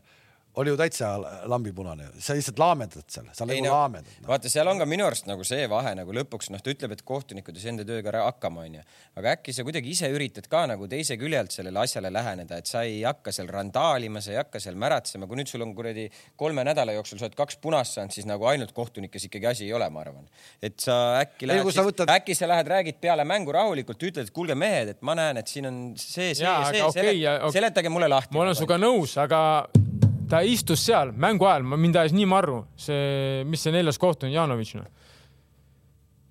[0.55, 1.09] oli ju täitsa
[1.49, 4.27] lambipunane, sa lihtsalt laamendad seal, sa nagu no, laamendad no..
[4.29, 7.01] vaata, seal on ka minu arust nagu see vahe nagu lõpuks noh, ta ütleb, et
[7.07, 8.83] kohtunikud ei saa enda tööga hakkama, onju.
[9.17, 12.69] aga äkki sa kuidagi ise üritad ka nagu teise külje alt sellele asjale läheneda, et
[12.69, 16.05] sa ei hakka seal randaalima, sa ei hakka seal märatsema, kui nüüd sul on kuradi
[16.37, 19.73] kolme nädala jooksul sa oled kaks punast saanud, siis nagu ainult kohtunikes ikkagi asi ei
[19.73, 20.29] ole, ma arvan.
[20.61, 22.13] et sa äkki lähed, sa võtad...
[22.13, 25.49] äkki sa lähed, räägid peale mängu rahulikult, ütled, et kuulge mehed, et ma näen, et
[25.49, 27.57] siin on see, see, see, okay, okay.
[27.57, 28.35] seletage mulle lahti.
[28.37, 29.41] ma olen sinuga nõus, aga
[30.33, 34.33] ta istus seal mängu ajal, mind ajas nii marru, see, mis see neljas koht on,
[34.33, 34.89] Janovitš noh.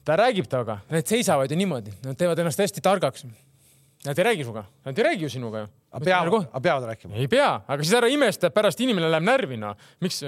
[0.03, 3.28] ta räägib temaga, need seisavad ju niimoodi, nad teevad ennast hästi targaks.
[4.03, 5.68] Nad ei räägi sinuga, nad ei räägi ju sinuga ju.
[5.93, 7.16] Aga peavad, aga peavad rääkima.
[7.20, 9.76] ei pea, aga siis ära imesta, et pärast inimene läheb närvi, noh.
[10.05, 10.22] miks,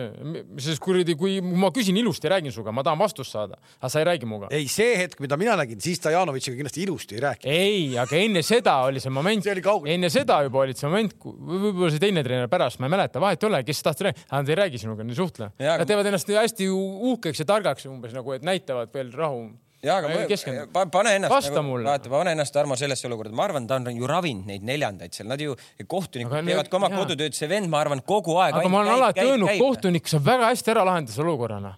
[0.60, 4.08] sest kuradi, kui ma küsin ilusti, räägin sinuga, ma tahan vastust saada, aga sa ei
[4.10, 4.50] räägi minuga.
[4.54, 7.54] ei, see hetk, mida mina nägin, siis ta Janovitšiga kindlasti ilusti ei rääkinud.
[7.54, 9.48] ei, aga enne seda oli see moment
[9.94, 13.42] enne seda juba oli see moment, võib-olla see teine treener pärast, ma ei mäleta, vahet
[13.42, 15.50] ei ole, kes tahtis rääkida, nad ei räägi sinuga, nad ei suhtle.
[15.64, 19.46] Nad teevad ennast hästi uhkeks ja targaks umbes nagu, et näitavad veel rahu.
[19.84, 21.86] jaa, aga keskendu ma, pa- pane ennast, Vasta mulle.
[21.88, 25.28] vaata, pane ennast, Tarmo, sellesse olukorda, ma arvan, ta on ju ravinud neid neljandaid seal,
[25.30, 25.56] nad ju,
[25.90, 28.58] kohtunikud Aga teevad ka oma kodutööd, see vend, ma arvan, kogu aeg.
[28.60, 31.74] aga ma olen alati öelnud, kohtunik saab väga hästi ära lahendada selle olukorrana.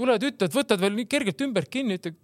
[0.00, 2.18] tuled, ütled, võtad veel kergelt ümber kinni, ütled,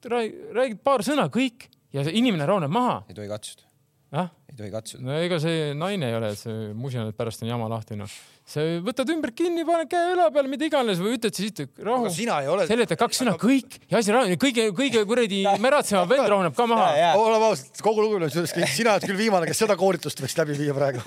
[0.57, 3.03] räägid paar sõna, kõik ja inimene rahuneb maha.
[3.11, 3.67] ei tohi katsuda,
[4.13, 5.03] ah, ei tohi katsuda.
[5.07, 8.11] no ega see naine ei ole, see musin, et pärast on jama lahti, noh.
[8.47, 12.07] sa võtad ümber kinni, paned käe õla peale, mida iganes või ütled siis, et rahu
[12.07, 12.13] aga.
[12.15, 12.69] sina ei ole.
[12.71, 16.93] seletad kaks sõna, kõik ja asi rahuneb, kõige, kõige kuradi märatsema vend rahuneb ka maha.
[17.19, 20.77] oleme ausad, kogu lugupidamise juures, sina oled küll viimane, kes seda koolitust võiks läbi viia
[20.77, 21.03] praegu.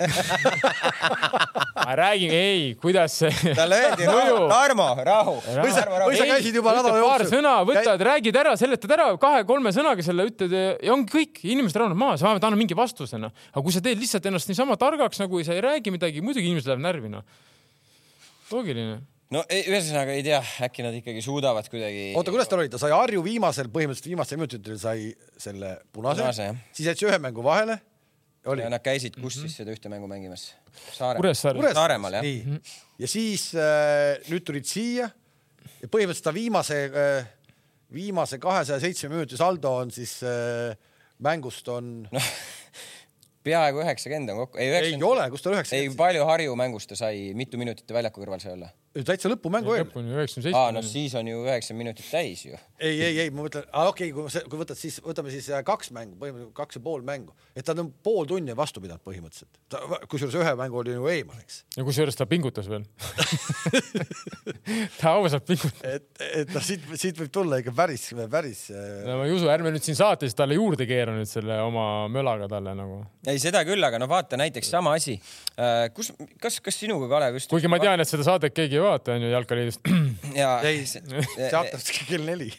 [1.90, 3.30] ma räägin, ei, kuidas see.
[3.58, 4.06] talle öeldi,
[4.50, 5.36] Tarmo, rahu.
[5.46, 7.32] või sa, või sa käisid juba nädala paar jooksul.
[7.38, 11.98] sõna, võtad, räägid ära, seletad ära kahe-kolme sõnaga selle, ütled ja ongi kõik, inimesed rahuneb
[12.00, 13.29] maha, sa annad mingi vastuse, noh.
[13.30, 16.70] Aga kui sa teed lihtsalt ennast niisama targaks nagu sa ei räägi midagi, muidugi inimesed
[16.70, 17.24] lähevad närvi, noh.
[18.50, 19.00] loogiline.
[19.34, 22.10] no ei, ühesõnaga ei tea, äkki nad ikkagi suudavad kuidagi.
[22.18, 26.50] oota, kuidas tal oli, ta sai Harju viimasel, põhimõtteliselt viimastel minutitel sai selle punase, Punase,
[26.76, 27.80] siis jättis ühe mängu vahele.
[28.50, 30.50] oli ja nad käisid kus siis seda ühte mängu mängimas?
[30.94, 31.74] Saaremaal.
[31.74, 32.24] Saaremaal, jah.
[32.24, 32.60] nii,
[33.02, 35.10] ja siis äh, nüüd tulid siia
[35.80, 37.28] ja põhimõtteliselt ta viimase äh,,
[37.92, 40.76] viimase kahesaja seitsme minuti saldo on siis äh,
[41.22, 42.22] mängust on no,,
[43.46, 45.06] peaaegu üheksakümmend on kokku, ei ei üheksakümmend.
[45.08, 48.42] ole, kus ta ei, üheksakümmend, palju Harju mängust ta sai, mitu minutit ta väljaku kõrval
[48.42, 48.70] sai olla?
[48.90, 49.84] Täitsa lõpumängu veel.
[49.84, 50.90] lõpuni üheksakümne aa, no seitsme.
[50.98, 52.56] siis on ju üheksakümmend minutit täis ju.
[52.80, 55.92] ei, ei, ei, ma mõtlen, okei okay,, kui kui võtad siis, võtame siis äh, kaks
[55.94, 60.08] mängu, põhimõtteliselt kaks ja pool mängu, et ta on pool tundi vastu pidanud põhimõtteliselt.
[60.10, 61.60] kusjuures ühe mängu oli ju eemal, eks.
[61.76, 62.82] ja kusjuures ta pingutas veel
[64.98, 65.86] ta ausalt pingutas.
[65.86, 66.10] et,
[66.42, 69.70] et noh, siit, siit võib tulla ikka päris, päris äh, no ma ei usu, ärme
[69.70, 73.04] nüüd siin saates talle juurde keera nüüd selle oma mölaga talle nagu.
[73.22, 75.14] ei, seda küll, aga no vaata näiteks sama asi.
[75.94, 76.10] kus,
[76.42, 79.30] kas, kas sinuga, Kalev, just kuigi ma tean, et seda saadet keegi ei vaata, onju,
[79.34, 79.92] jalkaliidust.
[80.42, 81.22] ja ei, see
[81.52, 82.50] hakkas kell neli.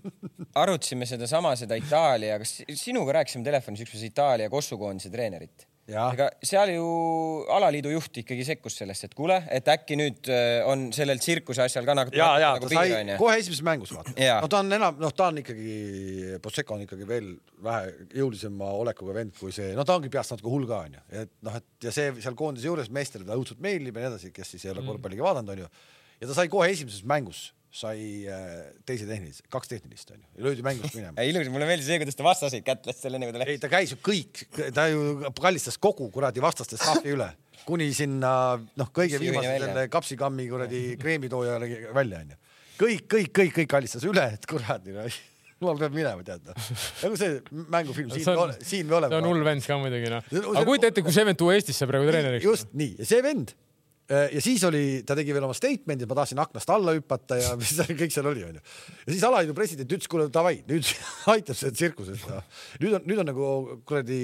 [0.62, 5.69] arutasime sedasama, seda Itaalia, kas sinuga rääkisime telefonis ükspäev Itaalia Kossu koondise treenerit?
[5.90, 6.86] Ega seal ju
[7.50, 11.86] alaliidu juht ikkagi sekkus sellest, et kuule, et äkki nüüd äh, on sellel tsirkuse asjal
[11.88, 12.14] ka nagu.
[12.16, 14.14] ja, ja nagu ta sai piir, kohe esimeses mängus vaata.
[14.44, 15.76] No ta on enam, noh, ta on ikkagi,
[16.42, 17.30] Posseko on ikkagi veel
[17.64, 21.32] vähe jõulisema olekuga vend kui see, no ta ongi peast natuke hull ka onju, et
[21.46, 24.54] noh, et ja see seal koondise juures meestele ta õudselt meeldib ja nii edasi, kes
[24.56, 25.72] siis ei ole korvpalliga vaadanud onju.
[26.20, 30.64] ja ta sai kohe esimeses mängus sai äh, teise tehnilise, kaks tehnilist onju ja löödi
[30.66, 31.14] mängust minema.
[31.22, 33.62] ei ilus, mulle meeldis see, kuidas ta vastaseid kätles seal enne kui ta ei, läks.
[33.62, 34.42] ta käis ju kõik,
[34.74, 37.28] ta ju kallistas kogu kuradi vastaste staffi üle,
[37.68, 42.40] kuni sinna noh, kõige viimase selle kapsikammi kuradi kreemitoojale välja onju.
[42.80, 45.06] kõik, kõik, kõik, kõik kallistas üle, et kuradi no,
[45.60, 46.68] jumal peab minema, tead noh.
[47.04, 47.38] nagu see
[47.70, 49.14] mängufilm, siin on- siin me oleme.
[49.14, 50.26] see on hull vend ka muidugi noh.
[50.26, 52.50] See- aga kujuta ette, kui see vend tuua Eestisse praegu treeneriks.
[52.50, 53.54] just nii, ja see vend
[54.10, 57.74] ja siis oli, ta tegi veel oma statement'i, ma tahtsin aknast alla hüpata ja mis
[57.78, 58.62] seal kõik seal oli, onju.
[59.06, 60.88] ja siis alaliidu president ütles, kuule davai, nüüd
[61.34, 62.40] aitab see tsirkuses no..
[62.82, 63.50] nüüd on, nüüd on nagu
[63.88, 64.22] kuradi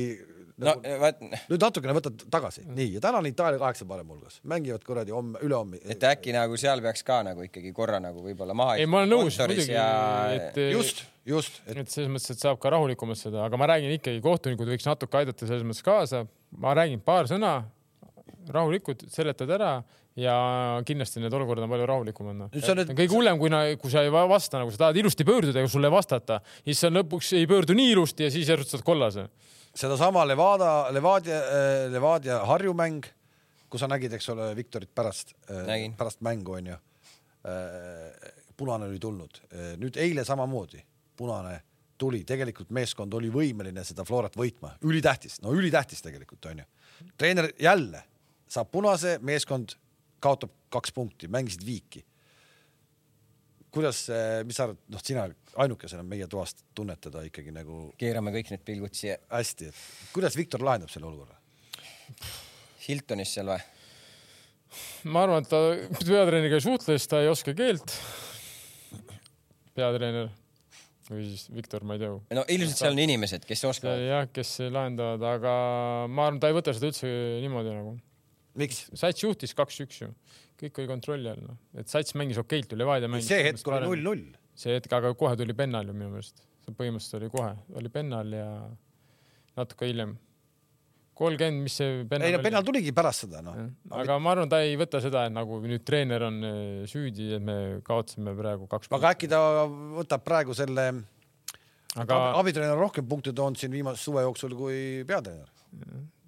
[0.57, 1.20] no nagu, vaat,
[1.51, 5.41] nüüd natukene võtad tagasi, nii ja täna on Itaalia kaheksa parem hulgas, mängivad kuradi homme,
[5.45, 5.80] ülehomme.
[5.84, 8.78] et äkki nagu seal peaks ka nagu ikkagi korra nagu võib-olla maha.
[8.80, 9.87] ei, ma olen nõus muidugi, ja...
[10.32, 13.97] et just, just, et et selles mõttes, et saab ka rahulikumalt seda, aga ma räägin
[13.99, 16.24] ikkagi, kohtunikud võiks natuke aidata selles mõttes kaasa.
[16.57, 17.59] ma räägin paar sõna,
[18.53, 19.70] rahulikult seletad ära
[20.16, 20.36] ja
[20.86, 22.51] kindlasti need olukorrad on palju rahulikumad noh.
[22.55, 23.51] Nüüd kõige hullem, kui,
[23.82, 26.80] kui sa ei va- vasta nagu sa tahad ilusti pöörduda ja sulle ei vastata, siis
[26.80, 29.28] sa lõpuks ei pöördu nii ilusti ja siis saad kollase.
[29.76, 31.40] sedasama Levada, Levadia,
[31.92, 33.05] Levadia Harju mäng,
[33.68, 35.34] kus sa nägid, eks ole, Viktorit pärast,
[35.66, 35.94] Nägin.
[35.97, 36.76] pärast mängu onju.
[38.57, 39.40] punane oli tulnud,
[39.76, 40.80] nüüd eile samamoodi
[41.16, 41.61] punane
[41.99, 46.64] tuli, tegelikult meeskond oli võimeline seda Florat võitma, ülitähtis, no ülitähtis tegelikult onju.
[47.18, 48.03] treener jälle
[48.51, 49.76] saab punase, meeskond
[50.22, 52.05] kaotab kaks punkti, mängisid viiki.
[53.76, 54.07] kuidas,
[54.49, 55.26] mis sa arvad, noh, sina
[55.61, 60.36] ainukesena meie toast tunned teda ikkagi nagu keerame kõik need pilgud siia hästi, et kuidas
[60.38, 61.36] Viktor lahendab selle olukorra?
[62.86, 63.61] Hiltonis seal või?
[65.12, 65.61] ma arvan, et ta
[66.01, 67.94] peatreeneriga ei suhtle, sest ta ei oska keelt.
[69.76, 70.32] peatreener
[71.11, 74.03] või siis Viktor, ma ei tea no ilmselt seal on inimesed, kes oskavad.
[74.03, 75.55] jah, kes lahendavad, aga
[76.11, 77.11] ma arvan, ta ei võta seda üldse
[77.44, 77.97] niimoodi nagu.
[78.61, 78.82] miks?
[78.96, 80.11] Sats juhtis kaks-üks ju,
[80.61, 83.30] kõik oli kontrolli all, noh, et Sats mängis okeilt Levadia mängis.
[83.30, 84.26] see hetk oli null-null.
[84.57, 88.36] see hetk, aga kohe tuli pennal ju minu meelest, see põhimõtteliselt oli kohe, oli pennal
[88.36, 88.48] ja
[89.57, 90.16] natuke hiljem
[91.16, 93.57] kolmkümmend, mis see ei Pennal no Pennal tuligi pärast seda noh.
[93.96, 96.57] aga ma arvan, ta ei võta seda, et nagu nüüd treener on äh,
[96.90, 98.90] süüdi, et me kaotasime praegu kaks.
[98.92, 99.40] aga äkki ta
[99.96, 100.90] võtab praegu selle
[101.96, 104.78] aga abitreener on rohkem punkte toonud siin viimase suve jooksul kui
[105.09, 105.48] peatreener.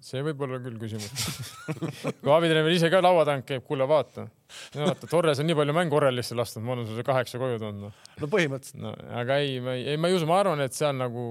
[0.03, 1.25] See võib olla küll küsimus.
[2.21, 4.25] kui abitreener ise ka laua tagant käib, kuule vaata,
[4.75, 8.29] vaata Torres on nii palju mängu Orelisse lastud, ma olen sulle kaheksa koju toonud no
[8.31, 8.79] põhimõtteliselt.
[8.83, 11.25] no aga ei, ma ei, ei, ma ei usu, ma arvan, et seal nagu,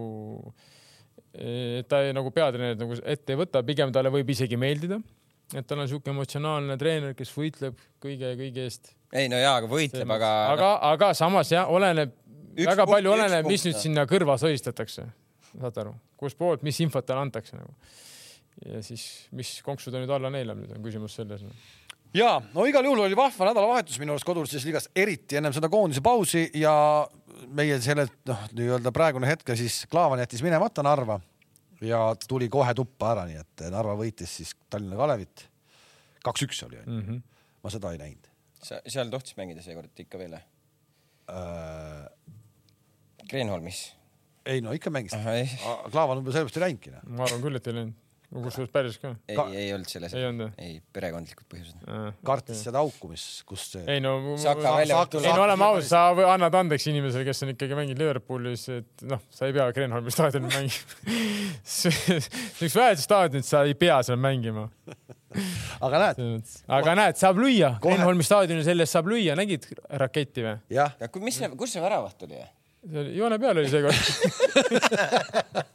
[1.32, 5.00] et ta ei, nagu peatreenerit nagu ette ei võta, pigem talle võib isegi meeldida,
[5.54, 8.92] et tal on niisugune emotsionaalne treener, kes võitleb kõige, kõige eest.
[9.16, 12.12] ei no jaa, aga võitleb, aga, aga, aga samas jah, oleneb,
[12.58, 13.86] väga punkt- palju oleneb, punkt, mis nüüd jah.
[13.86, 15.08] sinna kõrva sõistatakse.
[15.54, 17.72] saad aru, kuspoolt, mis infot talle antakse nagu.
[18.66, 19.04] Ja siis,
[19.36, 21.54] mis konksu ta nüüd alla neelab, nüüd on küsimus selles no..
[22.16, 26.02] ja no igal juhul oli vahva nädalavahetus minu arust kodulises liigas, eriti ennem seda koondise
[26.04, 26.72] pausi ja
[27.54, 31.20] meie selle noh, nii-öelda praegune hetk siis Klaavan jättis minemata Narva
[31.84, 35.46] ja tuli kohe tuppa ära, nii et Narva võitis siis Tallinna Kalevit.
[36.24, 37.22] kaks-üks oli onju, Mm -hmm.
[37.62, 38.28] ma seda ei näinud
[38.62, 40.42] sa, seal tohtis mängida seekord ikka veel või?
[41.30, 42.08] äh,.
[43.28, 43.94] Kreenholmis.
[44.46, 47.08] ei no ikka mängis, Klaavan võib-olla sellepärast ei läinudki noh.
[47.12, 48.04] ma arvan küll, et ei läinud.
[48.28, 49.14] Kusjuures päris ka.
[49.30, 50.12] ei ei olnud selles.
[50.60, 51.86] ei perekondlikud põhjused.
[52.26, 53.84] kartis seda auku, mis, kus see.
[53.88, 58.66] ei no, ei no oleme ausad, sa annad andeks inimesele, kes on ikkagi mänginud Liverpoolis,
[58.74, 61.16] et noh, sa ei pea Kreenholmi staadionil mängima.
[61.64, 64.68] see see üks väheseid staadionit, sa ei pea seal mängima.
[65.88, 69.70] aga näed, aga näed, saab lüüa, Kreenholmi staadionil sellest saab lüüa, nägid
[70.04, 70.56] raketti või?
[70.76, 72.44] jah, ja kui, mis see, kus see väravat tuli?
[73.16, 73.96] joone peal oli seekord.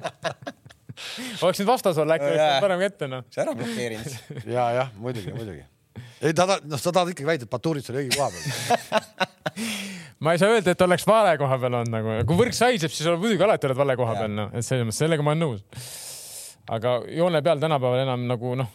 [1.47, 3.25] oleks nüüd vastas olla, äkki No oleks parem kätte noh.
[3.33, 4.17] sa ära blokeerinud.
[4.55, 5.63] ja, jah, muidugi, muidugi.
[6.21, 9.27] ei ta, noh, sa tahad ikkagi väita, et Baturis oli õige koha peal.
[10.23, 13.09] ma ei saa öelda, et oleks vale koha peal olnud nagu, kui võrk saiseb, siis
[13.11, 15.91] muidugi alati oled vale koha peal, noh, et selles mõttes, sellega ma olen nõus.
[16.77, 18.71] aga joone peal tänapäeval enam nagu noh,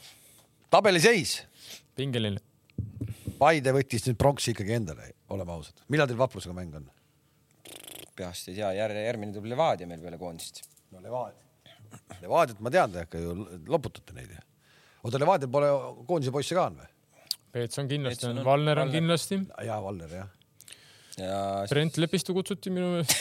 [0.73, 1.41] tabeliseis,
[1.99, 2.45] pingeline.
[3.39, 5.87] Paide võttis nüüd pronksi ikkagi endale, oleme ausad.
[5.89, 6.89] millal teil Vaprusega mäng on?
[8.19, 10.65] peast ei tea, järg, järgmine tuleb Levadia meil peale koondist.
[10.95, 11.48] no Levadia.
[12.23, 13.35] Levadiat ma tean, te ikka ju
[13.71, 14.41] loputate neid ju.
[15.05, 15.69] oota, Levadial pole
[16.09, 16.89] koondise poisse ka on või?
[17.55, 20.29] Peets on kindlasti on- on, Valner on kindlasti, jaa, Valner jah.
[21.19, 21.39] ja
[21.71, 23.17] Brent Lepistu kutsuti minu meelest.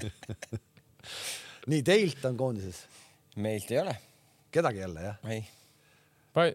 [1.70, 2.82] nii, teilt on koondises
[3.36, 3.94] meilt ei ole.
[4.50, 5.16] kedagi jälle jah?
[5.30, 5.44] ei,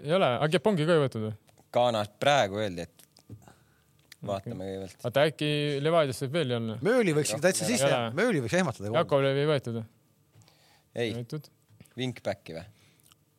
[0.01, 1.33] ei ole, Agepongi ka ei võetud või?
[1.75, 2.91] Ghanas praegu öeldi, et
[4.25, 5.01] vaatame kõigepealt.
[5.05, 5.49] oota, äkki
[5.83, 6.77] Levadiast võib veel olla?
[6.85, 8.91] Mööli võiks ikka täitsa sisse Ei Mööli võiks ehmatada.
[8.95, 9.85] Jakovlevi ei võetud või?
[10.95, 11.13] Ei.
[11.95, 12.65] Wingbacki või?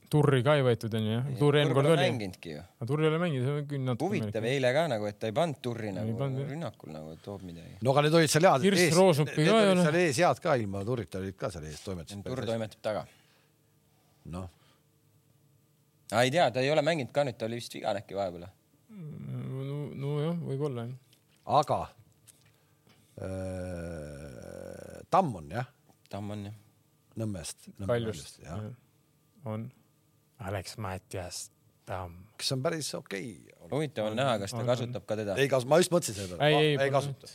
[0.07, 2.05] Turri ka ei võetud onju jah, Turri eelmine kord oli.
[2.05, 2.61] mänginudki ju.
[2.63, 4.07] aga Turri ei ole mänginud, see on küll natuke.
[4.07, 6.51] huvitav, eile ka nagu, et ta ei pannud turri nagu pannud, jah.
[6.53, 7.73] rünnakul nagu, et toob midagi.
[7.83, 9.87] no aga need olid seal head Kirss need ka ei ole.
[9.89, 12.47] seal ees head ka ilma Turrita olid ka seal ees turr toimetasid.
[12.53, 13.03] toimetab taga.
[14.37, 14.47] noh,
[16.21, 18.47] ei tea, ta ei ole mänginud ka nüüd, ta oli vist vigane äkki vahepeal.
[18.93, 20.95] no, nojah, võib-olla jah.
[21.63, 21.81] aga
[23.27, 25.67] äh, Tamm on jah,
[26.13, 26.63] Tamm on jah.
[27.17, 27.71] Nõmmest.
[27.87, 28.41] Kaljust
[29.47, 29.69] on.
[30.47, 31.47] Alex Mattias
[31.87, 32.25] Tamm.
[32.37, 33.69] kes on päris okei okay..
[33.71, 35.37] huvitav on näha, kas ta on, kasutab ka teda.
[35.39, 36.49] ei kasu-, ma just mõtlesin selle peale.
[36.51, 37.31] ei, ei, ei kasuta.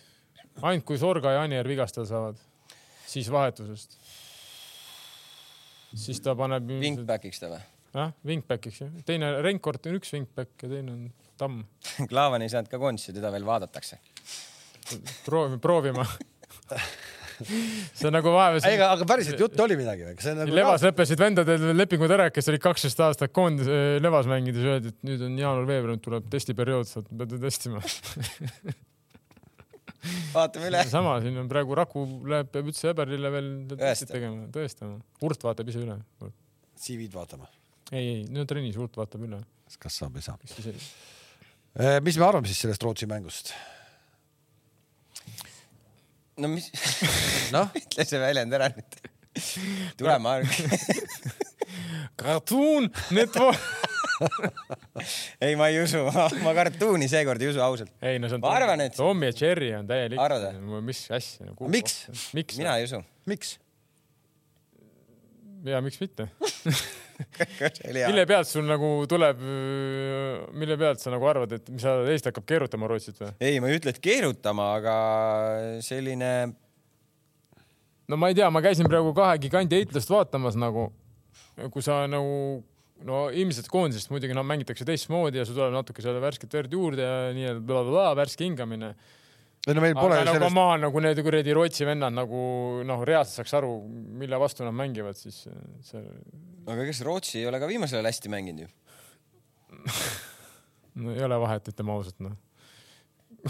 [0.60, 2.42] ainult kui Sorga ja Anier vigastada saavad,
[3.08, 3.96] siis vahetusest.
[6.04, 6.68] siis ta paneb.
[6.84, 7.62] Wingbackiks ta või?
[7.96, 11.08] jah, wingbackiks jah, teine Renkord on üks wingback ja teine on
[11.40, 11.64] Tamm.
[12.12, 13.98] Klaavan ei saanud ka koondisse, teda veel vaadatakse.
[15.26, 16.06] proovime, proovima.
[17.48, 18.68] see on nagu vahepeal.
[18.70, 20.36] ei, aga päriselt juttu oli midagi või?
[20.38, 23.70] nagu Levas lõppesid vendadel lepingud ära, kes olid kaksteist aastat koondis
[24.02, 27.84] Levas mängides, öeldi, et nüüd on jaanuar-veebruar, nüüd tuleb testiperiood, saad, pead testima.
[30.34, 30.84] vaatame üle.
[30.90, 34.14] sama, siin on praegu Raku läheb, peab üldse Eberlile veel Tõestab.
[34.16, 35.00] tegema, tõestama.
[35.28, 35.98] Urt vaatab ise üle.
[36.82, 37.50] CV-d vaatama,
[37.92, 39.44] ei, ei, no trennis Urt vaatab üle.
[39.82, 40.40] kas saab või ei saa.
[40.42, 40.74] kes ise.
[42.06, 43.54] mis me arvame siis sellest Rootsi mängust?
[46.40, 46.70] No mis,
[47.56, 49.00] noh, ütle see väljend ära nüüd.
[50.00, 50.38] tule, ma
[52.22, 53.60] Cartoon Network.
[55.46, 56.04] ei, ma ei usu,
[56.44, 57.92] ma kartuuni seekord ei usu ausalt.
[58.06, 58.44] ei no see on.
[58.46, 60.22] Ma arvan, et- Tommy ja Cherry on täielik.
[60.86, 61.70] Mis asja nagu.
[61.72, 62.04] Miks?
[62.38, 62.60] miks?
[62.62, 63.02] mina ei usu.
[63.30, 63.56] miks?
[65.66, 66.30] ja miks mitte?
[68.12, 69.44] mille pealt sul nagu tuleb,
[70.58, 73.32] mille pealt sa nagu arvad, et mis sa, Eesti hakkab keerutama Rootsit või?
[73.40, 74.96] ei, ma ei ütle, et keerutama, aga
[75.86, 76.32] selline
[78.12, 80.90] no ma ei tea, ma käisin praegu kahe giganti heitlast vaatamas nagu,
[81.72, 82.62] kui sa nagu
[83.08, 87.06] no ilmselt koondisest muidugi noh, mängitakse teistmoodi ja sul tuleb natuke seda värsket verd juurde
[87.06, 88.94] ja nii-öelda värske hingamine.
[89.68, 92.42] Ei no meil pole aga nagu sellest, ma nagu need kuradi Rootsi vennad nagu
[92.88, 93.74] noh, reaalselt saaks aru,
[94.22, 95.44] mille vastu nad mängivad, siis
[95.86, 96.02] see
[96.70, 98.70] aga kas Rootsi ei ole ka viimasel ajal hästi mänginud ju?
[101.02, 102.36] no ei ole vahet, ütleme ausalt noh.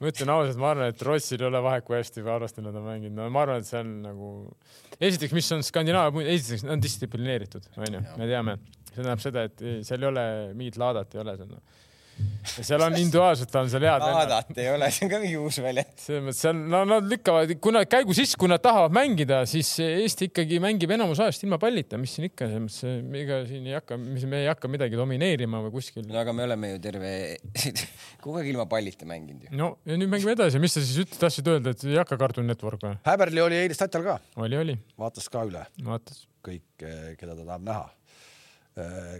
[0.00, 2.74] ma ütlen ausalt, ma arvan, et Rootsil ei ole vahet, kui hästi või halvasti nad
[2.78, 4.30] on mänginud, no ma arvan, et see on nagu,
[4.98, 8.52] esiteks, mis on Skandinaavia, esiteks nad on distsiplineeritud, onju, me teame,
[8.88, 9.56] see tähendab seda, et
[9.86, 10.24] seal ei ole
[10.58, 11.62] mingit laadat ei ole seal noh.
[12.44, 14.32] Seal on individuaalselt on seal head vennad.
[14.34, 15.94] Aadat ei ole, see on ka mingi uus väljend.
[16.00, 19.70] selles mõttes seal, no nad lükkavad, kui nad käigu sisse, kui nad tahavad mängida, siis
[19.84, 23.76] Eesti ikkagi mängib enamus ajast ilma pallita, mis siin ikka, selles mõttes, ega siin ei
[23.78, 26.06] hakka, mis me ei hakka midagi domineerima või kuskil.
[26.10, 27.14] no aga me oleme ju terve,
[28.24, 29.56] kogu aeg ilma pallita mänginud ju.
[29.58, 32.46] no ja nüüd mängime edasi, mis sa siis üt- tahtsid öelda, et ei hakka Cartoon
[32.50, 32.96] Network või?
[33.08, 36.26] Häberli oli eile Statal ka, oli, oli, vaatas ka üle vaatas.
[36.44, 37.84] kõik, keda ta tahab näha.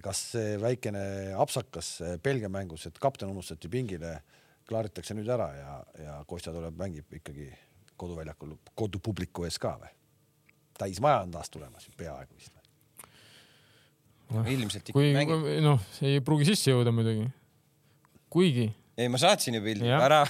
[0.03, 1.05] Kas see väikene
[1.39, 4.17] apsakas Belgia mängus, et kapten unustati pingile,
[4.67, 7.51] klaaritakse nüüd ära ja, ja Kostja tuleb, mängib ikkagi
[8.01, 9.93] koduväljakul kodupubliku ees ka või?
[10.79, 12.57] täismaja on taas tulemas, peaaegu vist.
[14.35, 15.47] ilmselt ikka kui mängib.
[15.63, 17.29] noh, see ei pruugi sisse jõuda muidugi.
[18.31, 20.23] kuigi ei, ma saatsin ju pildi, ära.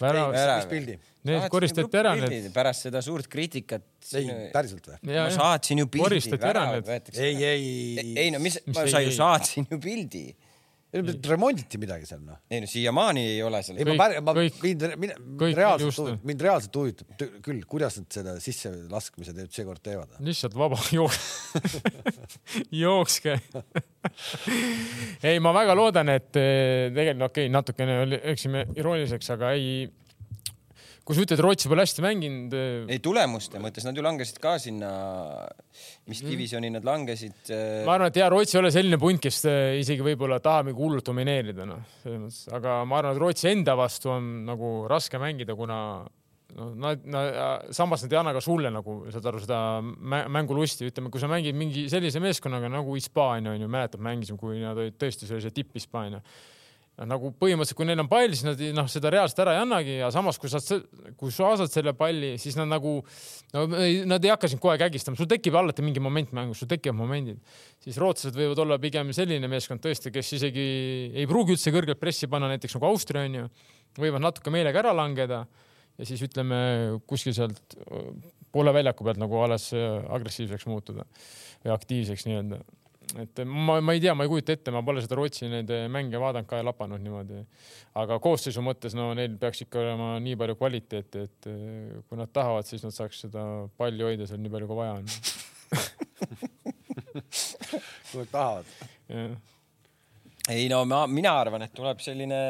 [0.00, 0.98] Värav- mis pildi?
[1.28, 2.48] need koristati ära, need.
[2.54, 3.84] pärast seda suurt kriitikat.
[4.16, 5.00] ei, päriselt või?
[5.12, 6.06] ma saatsin ju pildi.
[6.06, 7.10] Koristati ära need.
[7.16, 10.24] ei, ei, ei no mis, Mis ma sa ju saatsin ju pildi.
[10.92, 12.40] Remonditi midagi seal noh.
[12.50, 16.24] ei no siiamaani ei ole seal ei, ma päri-, ma kõik- mind, mind kõik reaalselt
[16.26, 20.18] mind reaalselt huvitab küll, kuidas nad seda sisselaskmise teed seekord teevad.
[20.26, 21.20] lihtsalt vaba jooks,
[22.82, 23.38] jookske.
[25.28, 29.88] ei, ma väga loodan, et eh, tegelikult okei okay,, natukene oli, läksime irooniliseks, aga ei.
[31.10, 32.54] Kui sa ütled, Rootsi pole hästi mänginud,
[32.86, 34.90] ei tulemuste mõttes, nad ju langesid ka sinna,
[36.10, 37.40] mis divisjoni nad langesid.
[37.50, 37.82] Mm.
[37.88, 40.86] ma arvan, et ja Rootsi ei ole selline punt, kes eh, isegi võib-olla tahab nagu
[40.86, 45.18] hullult domineerida, noh, selles mõttes, aga ma arvan, et Rootsi enda vastu on nagu raske
[45.18, 45.80] mängida, kuna
[46.54, 50.88] noh, nad, nad, samas nad ei anna ka sulle nagu, saad aru, seda mä- mängulusti,
[50.90, 54.78] ütleme, kui sa mängid mingi sellise meeskonnaga nagu Hispaania on ju, mäletad, mängisime, kui nad
[54.78, 56.22] olid tõesti sellise tipp-Hispaania.
[57.08, 60.10] Nagu põhimõtteliselt, kui neil on pall, siis nad noh, seda reaalselt ära ei annagi ja
[60.12, 60.60] samas, kui sa,
[61.20, 62.96] kui sa saad selle palli, siis nad nagu
[63.54, 63.64] no
[64.10, 66.98] nad ei hakka sind kogu aeg ägistama, sul tekib alati mingi moment mängus, sul tekivad
[66.98, 67.40] momendid,
[67.80, 70.66] siis rootslased võivad olla pigem selline meeskond tõesti, kes isegi
[71.14, 73.48] ei pruugi üldse kõrgelt pressi panna, näiteks nagu Austria onju,
[74.00, 75.44] võivad natuke meelega ära langeda
[75.96, 76.58] ja siis ütleme
[77.08, 77.78] kuskil sealt
[78.52, 81.06] poole väljaku pealt nagu alles agressiivseks muutuda
[81.64, 82.60] või aktiivseks nii-öelda.
[83.18, 86.20] Et ma, ma ei tea, ma ei kujuta ette, ma pole seda Rootsi neid mänge
[86.20, 87.42] vaadanud ka ja lapanud niimoodi.
[88.00, 92.30] aga koosseisu mõttes no neil peaks ikka olema nii palju kvaliteeti, et öö, kui nad
[92.32, 93.44] tahavad, siis nad saaks seda
[93.80, 95.06] palli hoida seal nii palju, kui vaja on.
[98.10, 98.66] kui nad tahavad.
[100.54, 102.40] ei no ma, mina arvan, et tuleb selline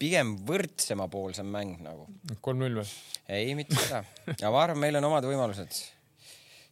[0.00, 2.08] pigem võrdsemapoolsem mäng nagu.
[2.44, 2.94] kolm-null või?
[3.28, 4.04] ei, mitte seda.
[4.40, 5.93] ja ma arvan, meil on omad võimalused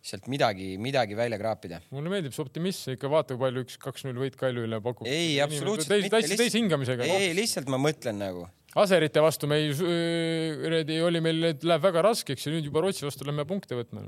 [0.03, 1.79] sealt midagi, midagi välja kraapida.
[1.95, 5.07] mulle meeldib see optimism, ikka vaata, kui palju üks kaks-null võit Kalju üle pakub.
[5.07, 6.17] ei, absoluutselt mitte.
[6.17, 7.07] täitsa täis hingamisega.
[7.07, 8.49] ei, lihtsalt ma mõtlen nagu.
[8.83, 13.29] Aserite vastu me ei, kuradi oli meil, läheb väga raskeks ja nüüd juba Rootsi vastu
[13.29, 14.03] lähme punkte võtma.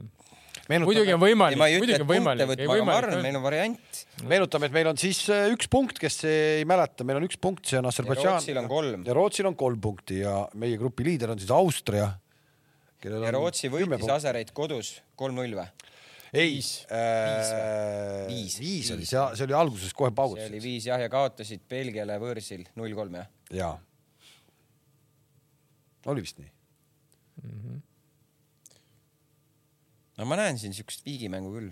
[0.83, 3.23] muidugi on võimalik, ma ei ütle, muidugi et on punkte võimalik, võtma, aga ma arvan,
[3.29, 3.39] meil.
[3.39, 4.03] on variant.
[4.33, 7.69] meenutame, et meil on siis äh, üks punkt, kes ei mäleta, meil on üks punkt,
[7.71, 8.41] see on Aserbaidžaan.
[8.41, 9.07] Rootsil on kolm.
[9.07, 12.11] ja Rootsil on kolm punkti ja meie grupi liider on siis Austria.
[13.05, 15.67] Ja Rootsi võitis Asereid kodus kolm-null või?
[16.35, 16.71] ei, Viis.
[16.91, 18.59] äh, Viis.
[18.59, 20.63] viis oli, see, see oli alguses kohe see paugutasid oli.
[20.65, 23.29] viis jah, ja kaotasid Belgiale võõrsil null-kolm jah.
[23.55, 23.75] jaa.
[26.11, 26.51] oli vist nii?
[30.19, 31.71] no ma näen siin siukest viigimängu küll.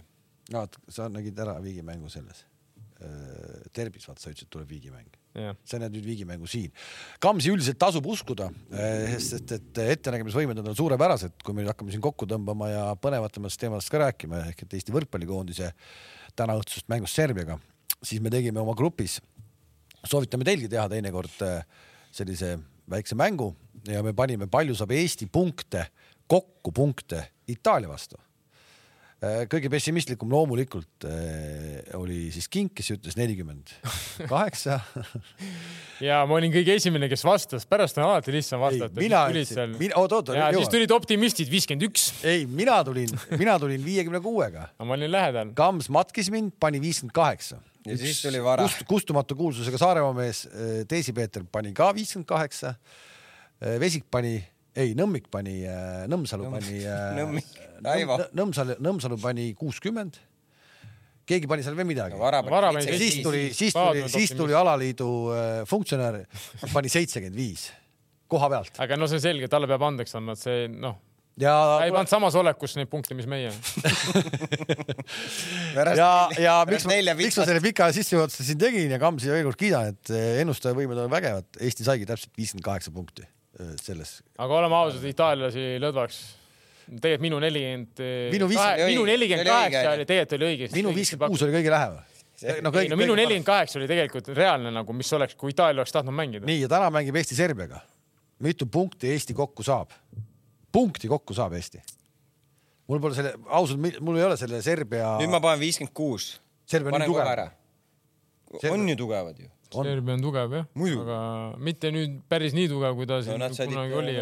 [0.52, 2.44] no vot, sa nägid ära viigimängu selles.
[3.74, 5.21] Derbis, vaata, sa ütlesid, tuleb viigimäng.
[5.36, 6.72] jah, sa näed nüüd viigimängu siin.
[7.22, 8.48] Kamsi üldiselt tasub uskuda,
[9.22, 13.62] sest et ettenägemisvõimed on tal suurepärased, kui me nüüd hakkame siin kokku tõmbama ja põnevatematest
[13.62, 15.72] teemadest ka rääkima ehk et Eesti võrkpallikoondise
[16.38, 17.58] tänaõhtusest mängust Serbiaga,
[18.02, 19.18] siis me tegime oma grupis,
[20.04, 21.62] soovitame teilgi teha teinekord äh,
[22.12, 22.56] sellise
[22.90, 23.52] väikse mängu
[23.88, 25.86] ja me panime, palju saab Eesti punkte,
[26.26, 28.20] kokku punkte Itaalia vastu
[29.22, 33.70] kõige pessimistlikum loomulikult äh, oli siis Kink, kes ütles nelikümmend
[34.30, 34.80] kaheksa.
[36.08, 38.98] ja ma olin kõige esimene, kes vastas, pärast on alati lihtsam vastata.
[38.98, 43.54] mina ütlesin, mina, oot, oot, ja siis tulid optimistid viiskümmend üks, ei, mina tulin, mina
[43.62, 44.66] tulin viiekümne kuuega.
[44.74, 45.54] aga ma olin lähedal.
[45.58, 47.62] Kams matkis mind, pani viiskümmend kaheksa.
[47.86, 48.66] Ja siis tuli vara.
[48.66, 48.82] kust,.
[48.90, 50.44] kustumatu kuulsusega Saaremaa mees
[50.90, 52.74] Teisi Peeter pani ka viiskümmend kaheksa.
[53.78, 54.40] Vesik pani,
[54.74, 55.60] ei, Nõmmik pani,
[56.10, 56.82] Nõmsalu pani.
[57.20, 58.18] Nõmmik, Raivo.
[58.38, 60.20] Nõmsalu, pani kuuskümmend.
[61.26, 62.18] keegi pani seal veel midagi.
[62.18, 66.24] pani siis tuli, siis tuli siis tuli alaliidu äh, funktsionär,
[66.72, 67.70] pani seitsekümmend viis
[68.32, 68.76] koha pealt.
[68.82, 70.96] aga no see on selge, talle peab andeks andma, et see noh,
[71.40, 71.54] ja
[71.84, 73.52] ei pannud samas olekus neid punkte, mis meie.
[76.00, 76.10] ja,
[76.40, 79.94] ja miks ma, miks ma selle pika sissejuhatuse siin tegin ja Kamsi veel kord kiidan,
[79.94, 80.14] et
[80.44, 81.48] ennustajavõimed on vägevad.
[81.60, 84.20] Eesti saigi täpselt viiskümmend kaheksa punkti äh, selles.
[84.38, 86.22] aga oleme ausad, itaallasi lõdvaks.
[86.88, 88.02] Tegelikult minu nelikümmend,
[88.32, 90.06] Minu viis- minu nelikümmend kaheksa oli.
[90.08, 90.78] tegelikult oli õigesti.
[90.80, 92.02] minu viiskümmend kuus oli kõige lähemal.
[92.62, 95.92] no ei no minu nelikümmend kaheksa oli tegelikult reaalne nagu, mis oleks, kui Itaalia oleks
[95.94, 96.46] tahtnud mängida.
[96.46, 97.80] nii ja täna mängib Eesti Serbiaga.
[98.40, 99.90] mitu punkti Eesti kokku saab?
[100.72, 101.82] punkti kokku saab Eesti.
[102.88, 106.40] mul pole selle, ausalt, mul ei ole selle Serbia, nüüd ma panen viiskümmend kuus.
[106.66, 107.50] Serbia on nii tugev
[108.70, 109.48] on ju tugevad ju.
[109.74, 110.66] Serbia on tugev jah,
[111.02, 111.18] aga
[111.68, 114.16] mitte nüüd päris nii tugev, kui ta no siin said kunagi oli.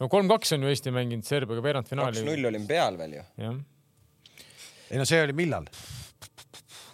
[0.00, 2.20] no kolm-kaks on ju Eesti mänginud Serbiaga veerandfinaali.
[2.20, 3.24] kaks-null olime peal veel ju.
[3.44, 3.58] jah,
[4.90, 5.68] ei no see oli millal?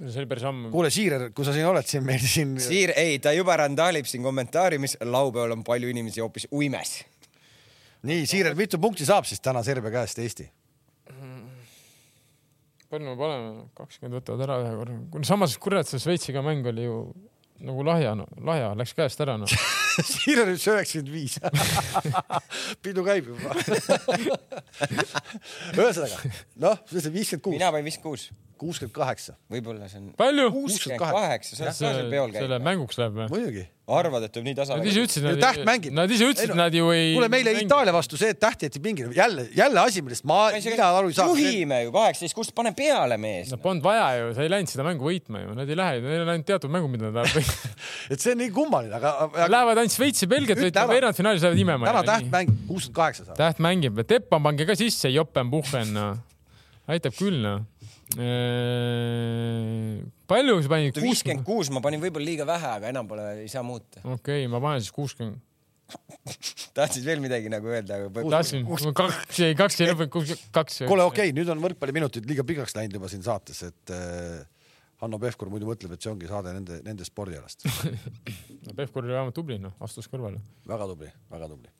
[0.00, 0.72] see oli päris ammu.
[0.74, 4.24] kuule, Siirer, kui sa siin oled siin meil siin, Siir, ei, ta juba randaalib siin
[4.26, 6.98] kommentaariumis, laupäeval on palju inimesi hoopis uimes.
[8.08, 10.50] nii Siirer, mitu punkti saab siis täna Serbia käest Eesti?
[12.94, 15.24] palju me paneme, kakskümmend võtavad ära ühe korra.
[15.26, 16.98] samas kurat, see Šveitsiga mäng oli ju
[17.64, 19.48] nagu lahja no,, lahja läks käest ära noh.
[20.14, 21.34] Siirer ütles üheksakümmend viis.
[22.84, 23.48] pidu käib juba.
[25.78, 26.16] ühesõnaga,
[26.64, 28.22] noh, see on viiskümmend kuus, mina panin viiskümmend kuus,
[28.60, 30.50] kuuskümmend kaheksa, võib-olla see on palju?
[30.54, 32.66] kuuskümmend kaheksa, sa oled peol selle käinud.
[32.66, 33.26] mänguks läheb või?
[33.32, 33.64] muidugi.
[33.98, 35.96] arvad, et võib nii tasa Nad ise ütlesid, nad täht mängib.
[35.96, 37.10] Nad ise ütlesid, nad ju ei.
[37.16, 40.88] kuule, meile Itaalia vastu see, et täht jäeti pingile, jälle, jälle asi, millest ma, mina
[41.00, 41.26] aru ei saa.
[41.32, 43.58] juhime ju kaheksateist, kust pane peale mees no.
[43.64, 46.32] polnud vaja ju, sa ei läinud seda mängu võitma ju, nad ei lähe, neil on
[46.36, 47.74] ainult teatud mängud, mida nad lähevad võitma.
[48.14, 50.92] et see on nii kummaline, aga, aga lähevad ainult Šveitsi, Belgiat Ütle võitma, ära.
[50.94, 51.88] veerandfinaalis lähevad imema.
[51.90, 53.38] täna täht mängib kuuskümmend kaheksa saab.
[53.38, 56.20] täht mängib, Teppan pange ka sisse, Joppen, Puhhen, noh.
[56.90, 57.64] aitab küll, noh.
[60.30, 61.00] palju sa panid?
[61.04, 64.04] viiskümmend kuus ma panin võib-olla liiga vähe, aga enam pole, ei saa muuta.
[64.16, 65.42] okei, ma panen siis kuuskümmend.
[66.78, 68.64] tahtsid veel midagi nagu öelda, aga tahtsin,
[68.96, 70.80] kaks, ei kaks ei lõppenud, kuus, kaks.
[70.88, 74.40] kuule, okei okay,, nüüd on võrkpalliminutid liiga pikaks läinud juba siin saates, et äh,
[75.04, 77.66] Hanno Pevkur muidu mõtleb, et see ongi saade nende, nende spordialast.
[78.66, 80.40] no Pevkur oli vähemalt tubli, noh, astus kõrvale.
[80.68, 81.72] väga tubli, väga tubli.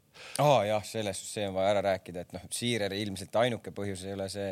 [0.42, 4.04] aa oh, jah, sellest, see on vaja ära rääkida, et noh, Siireri ilmselt ainuke põhjus
[4.06, 4.50] ei ole see,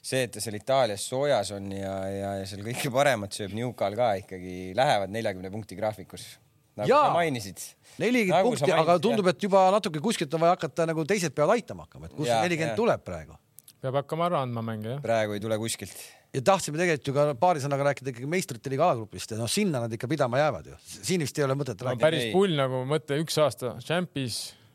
[0.00, 3.96] see, et ta seal Itaalias soojas on ja, ja, ja seal kõike paremat sööb Newcal
[4.00, 6.26] ka ikkagi lähevad neljakümne punkti graafikus.
[6.74, 7.06] nagu Jaa.
[7.06, 7.62] sa mainisid.
[8.02, 11.56] nelikümmend Nagu punkti, aga tundub, et juba natuke kuskilt on vaja hakata nagu teised peavad
[11.56, 13.38] aitama hakkama, et kust Jaa, nelikümmend tuleb praegu.
[13.80, 15.02] peab hakkama ära andma mänge, jah.
[15.04, 15.96] praegu ei tule kuskilt.
[16.34, 19.84] Ja tahtsime tegelikult ju ka paari sõnaga rääkida ikkagi meistrite liiga alagrupist ja noh, sinna
[19.84, 20.78] nad ikka pidama jäävad ju.
[20.96, 22.06] siin vist ei ole mõtet no rääkida.
[22.06, 24.34] päris pull nagu mõtle, üks aasta Champis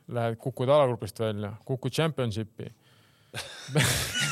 [0.09, 2.71] lähed, kukud alagrupist välja, kukud Championshipi,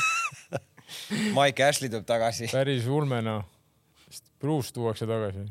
[1.36, 2.48] Mike Ashley tuleb tagasi.
[2.52, 3.46] päris ulme noh.
[4.38, 5.44] Bruce tuuakse tagasi.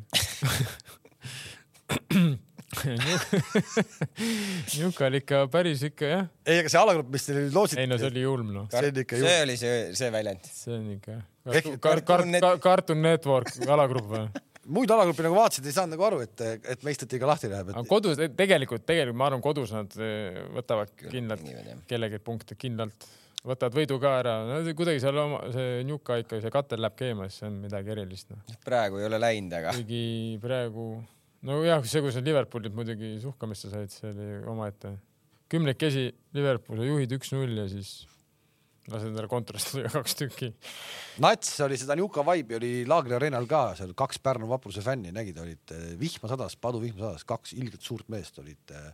[4.78, 7.82] Njuka oli ikka päris ikka jah, ei, aga see alagrupp, mis teil loositi.
[7.84, 9.44] ei no see oli julm noh, see on ikka see ju.
[9.46, 10.50] oli see, see väljend.
[10.52, 11.18] see on ikka
[11.48, 14.28] Ehk kar-, Net- kar-, Cartoon Network alagrupp või?
[14.68, 16.44] muid alagruppi nagu vaatasid, ei saanud nagu aru, et,
[16.74, 20.42] et meistrite liiga lahti läheb, aga et kodus, tegelikult, tegelikult ma arvan, kodus nad eh,
[20.58, 21.46] võtavad kindlalt
[21.90, 23.08] kellegi punkte kindlalt,
[23.48, 27.30] võtavad võidu ka ära no,, kuidagi seal oma, see Njuka ikka, see katel läheb keema,
[27.30, 28.58] siis see on midagi erilist noh.
[28.66, 30.04] praegu ei ole läinud, aga kuigi
[30.44, 30.90] praegu,
[31.48, 34.98] nojah, see, kus nad Liverpoolilt muidugi suhkamisse said, see oli omaette.
[35.52, 38.02] kümnekesi Liverpool, sa juhid üks-null ja siis
[38.92, 40.52] lased endale kontorast lüüa kaks tükki.
[41.24, 45.40] nats oli seda Njuka vibe'i oli Laagri areenal ka, seal kaks Pärnu vapruse fänni nägid,
[45.44, 48.92] olid eh, vihma sadas, paduvihma sadas, kaks ilgelt suurt meest olid eh,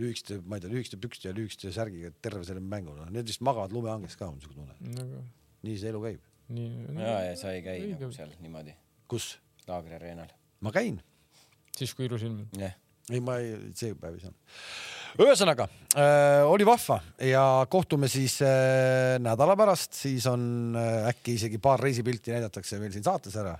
[0.00, 3.44] lühikeste, ma ei tea, lühikeste pükste ja lühikeste särgiga terve selle mängu, noh, need vist
[3.44, 4.96] magavad lumehanges ka, on niisugune tunne.
[5.00, 5.24] nagu
[5.66, 6.32] nii see elu käib.
[6.56, 6.72] nii.
[7.00, 7.98] ja, ja sa ei käi Õige.
[7.98, 8.76] nagu seal niimoodi
[9.10, 9.36] kus?
[9.66, 10.30] Laagri areenal.
[10.60, 11.00] ma käin.
[11.76, 12.44] siis, kui ilus ilm.
[12.58, 12.76] jah,
[13.10, 14.54] ei, ma ei, see päev ei saanud.
[15.22, 21.60] Ühesõnaga äh, oli vahva ja kohtume siis äh, nädala pärast, siis on äh, äkki isegi
[21.62, 23.56] paar reisipilti näidatakse meil siin saates ära.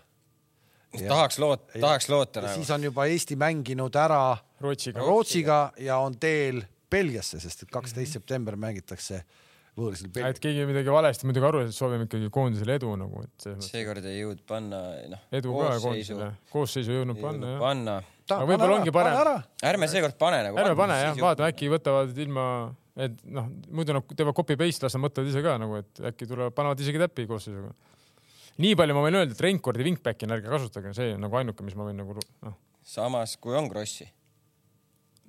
[0.97, 2.71] tahaks loota, tahaks loota nagu siis.
[2.71, 5.01] on juba Eesti mänginud ära Rootsiga.
[5.01, 9.25] Rootsiga ja on teel Belgiasse, sest et kaksteist september mängitakse
[9.77, 10.41] võõrsil et Belgias.
[10.41, 14.45] keegi midagi valesti muidugi aru, et soovime ikkagi koondisele edu nagu, et seekord ei jõudnud
[14.49, 14.83] panna,
[15.13, 15.25] noh.
[15.37, 17.65] edu ka koondisele, koosseisu ei jõudnud panna jah.
[17.65, 17.97] panna.
[18.35, 19.45] Aga võib-olla ongi parem.
[19.71, 20.59] ärme seekord pane nagu.
[20.63, 22.47] ärme pane jah, vaatame äkki võtavad ilma,
[23.07, 26.29] et noh, muidu nad teevad copy paste, las nad mõtlevad ise ka nagu, et äkki
[26.31, 27.73] tulevad, panevad isegi täppi koosseisuga.
[28.65, 31.79] nii palju ma võin öelda, et Reinkordi wingback'i ärge kasutage, see on nagu ainuke, mis
[31.79, 32.57] ma võin nagu noh,
[32.87, 34.09] samas, kui on Krossi.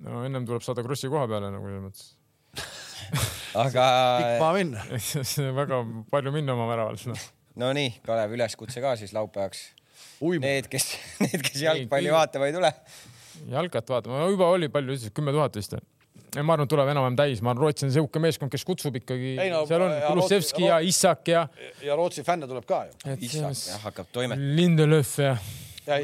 [0.06, 2.14] no ennem tuleb saada Krossi koha peale nagu selles mõttes.
[3.64, 3.88] aga
[4.18, 4.86] pikk maa minna.
[5.62, 5.82] väga
[6.12, 7.26] palju minna oma väravalt noh.
[7.62, 9.68] no nii, Kalev, üleskutse ka siis laupäevaks.
[10.22, 10.88] Need, kes,
[11.26, 12.74] need, kes jalgpalli vaatama ei tule.
[13.52, 15.78] jalkat vaatama, juba oli palju, kümme tuhat vist.
[16.38, 19.36] ma arvan, et tuleb enam-vähem täis, ma arvan, Rootsi on siuke meeskond, kes kutsub ikkagi
[19.42, 21.48] Ei no,, seal on ja Kulusevski Rootsi- ja Issak ja.
[21.86, 23.16] ja Rootsi fänne tuleb ka ju.
[23.30, 24.56] Isak jah, hakkab toimetama.
[24.58, 25.38] Lindelöf ja
[25.88, 26.00] ja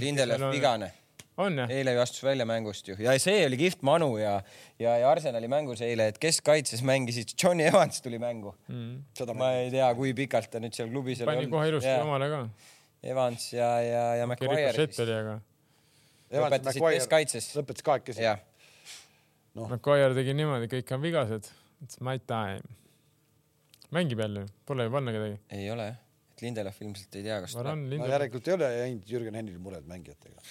[0.00, 0.90] Lindelöf vigane,
[1.36, 4.38] on jah, eile ju astus välja mängust ju ja see oli kihvt Manu ja,
[4.78, 8.54] ja, ja Arsenali mängus eile, et keskkaitses mängisid, Johnny Evans tuli mängu.
[9.18, 12.30] seda ma ei tea, kui pikalt ta nüüd seal klubis oli pani kohe ilusti omale
[12.32, 12.40] ka.
[13.06, 15.36] Evans ja, ja, ja McGuire Ricochet oli, aga
[16.32, 17.50] lõpetasid keskkaitses.
[17.58, 18.24] lõpetas kahekesi.
[18.24, 18.40] jah,
[19.56, 21.50] McGuire tegi niimoodi, kõik on vigased,
[21.84, 22.60] ütles my time.
[23.94, 25.38] mängib jälle, pole ju panna kedagi.
[25.54, 25.98] ei ole jah,
[26.32, 27.64] et Lindelöf ilmselt ei tea, kas tuleb.
[27.64, 30.42] Varan, no järelikult ei ole jäänud Jürgen Hennil mured mängijatega.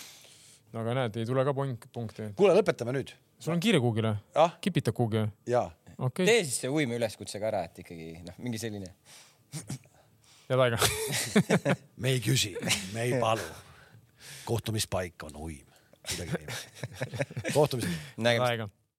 [0.73, 2.31] no aga näed, ei tule ka point, punkte.
[2.39, 3.15] kuule, lõpetame nüüd.
[3.39, 4.15] sul on kiire kuhugi või?
[4.45, 5.33] ah, kipitad kuhugi või?
[5.51, 5.67] jaa.
[5.97, 8.95] okei tee siis see uime üleskutse ka ära, et ikkagi noh, mingi selline.
[10.49, 10.79] Head aega.
[12.01, 12.55] me ei küsi,
[12.93, 13.45] me ei palu.
[14.45, 15.65] kohtumispaik on uim.
[16.07, 17.53] kuidagi niimoodi.
[17.57, 17.97] kohtumiseni.
[18.17, 18.49] nägemist.
[18.49, 18.69] aega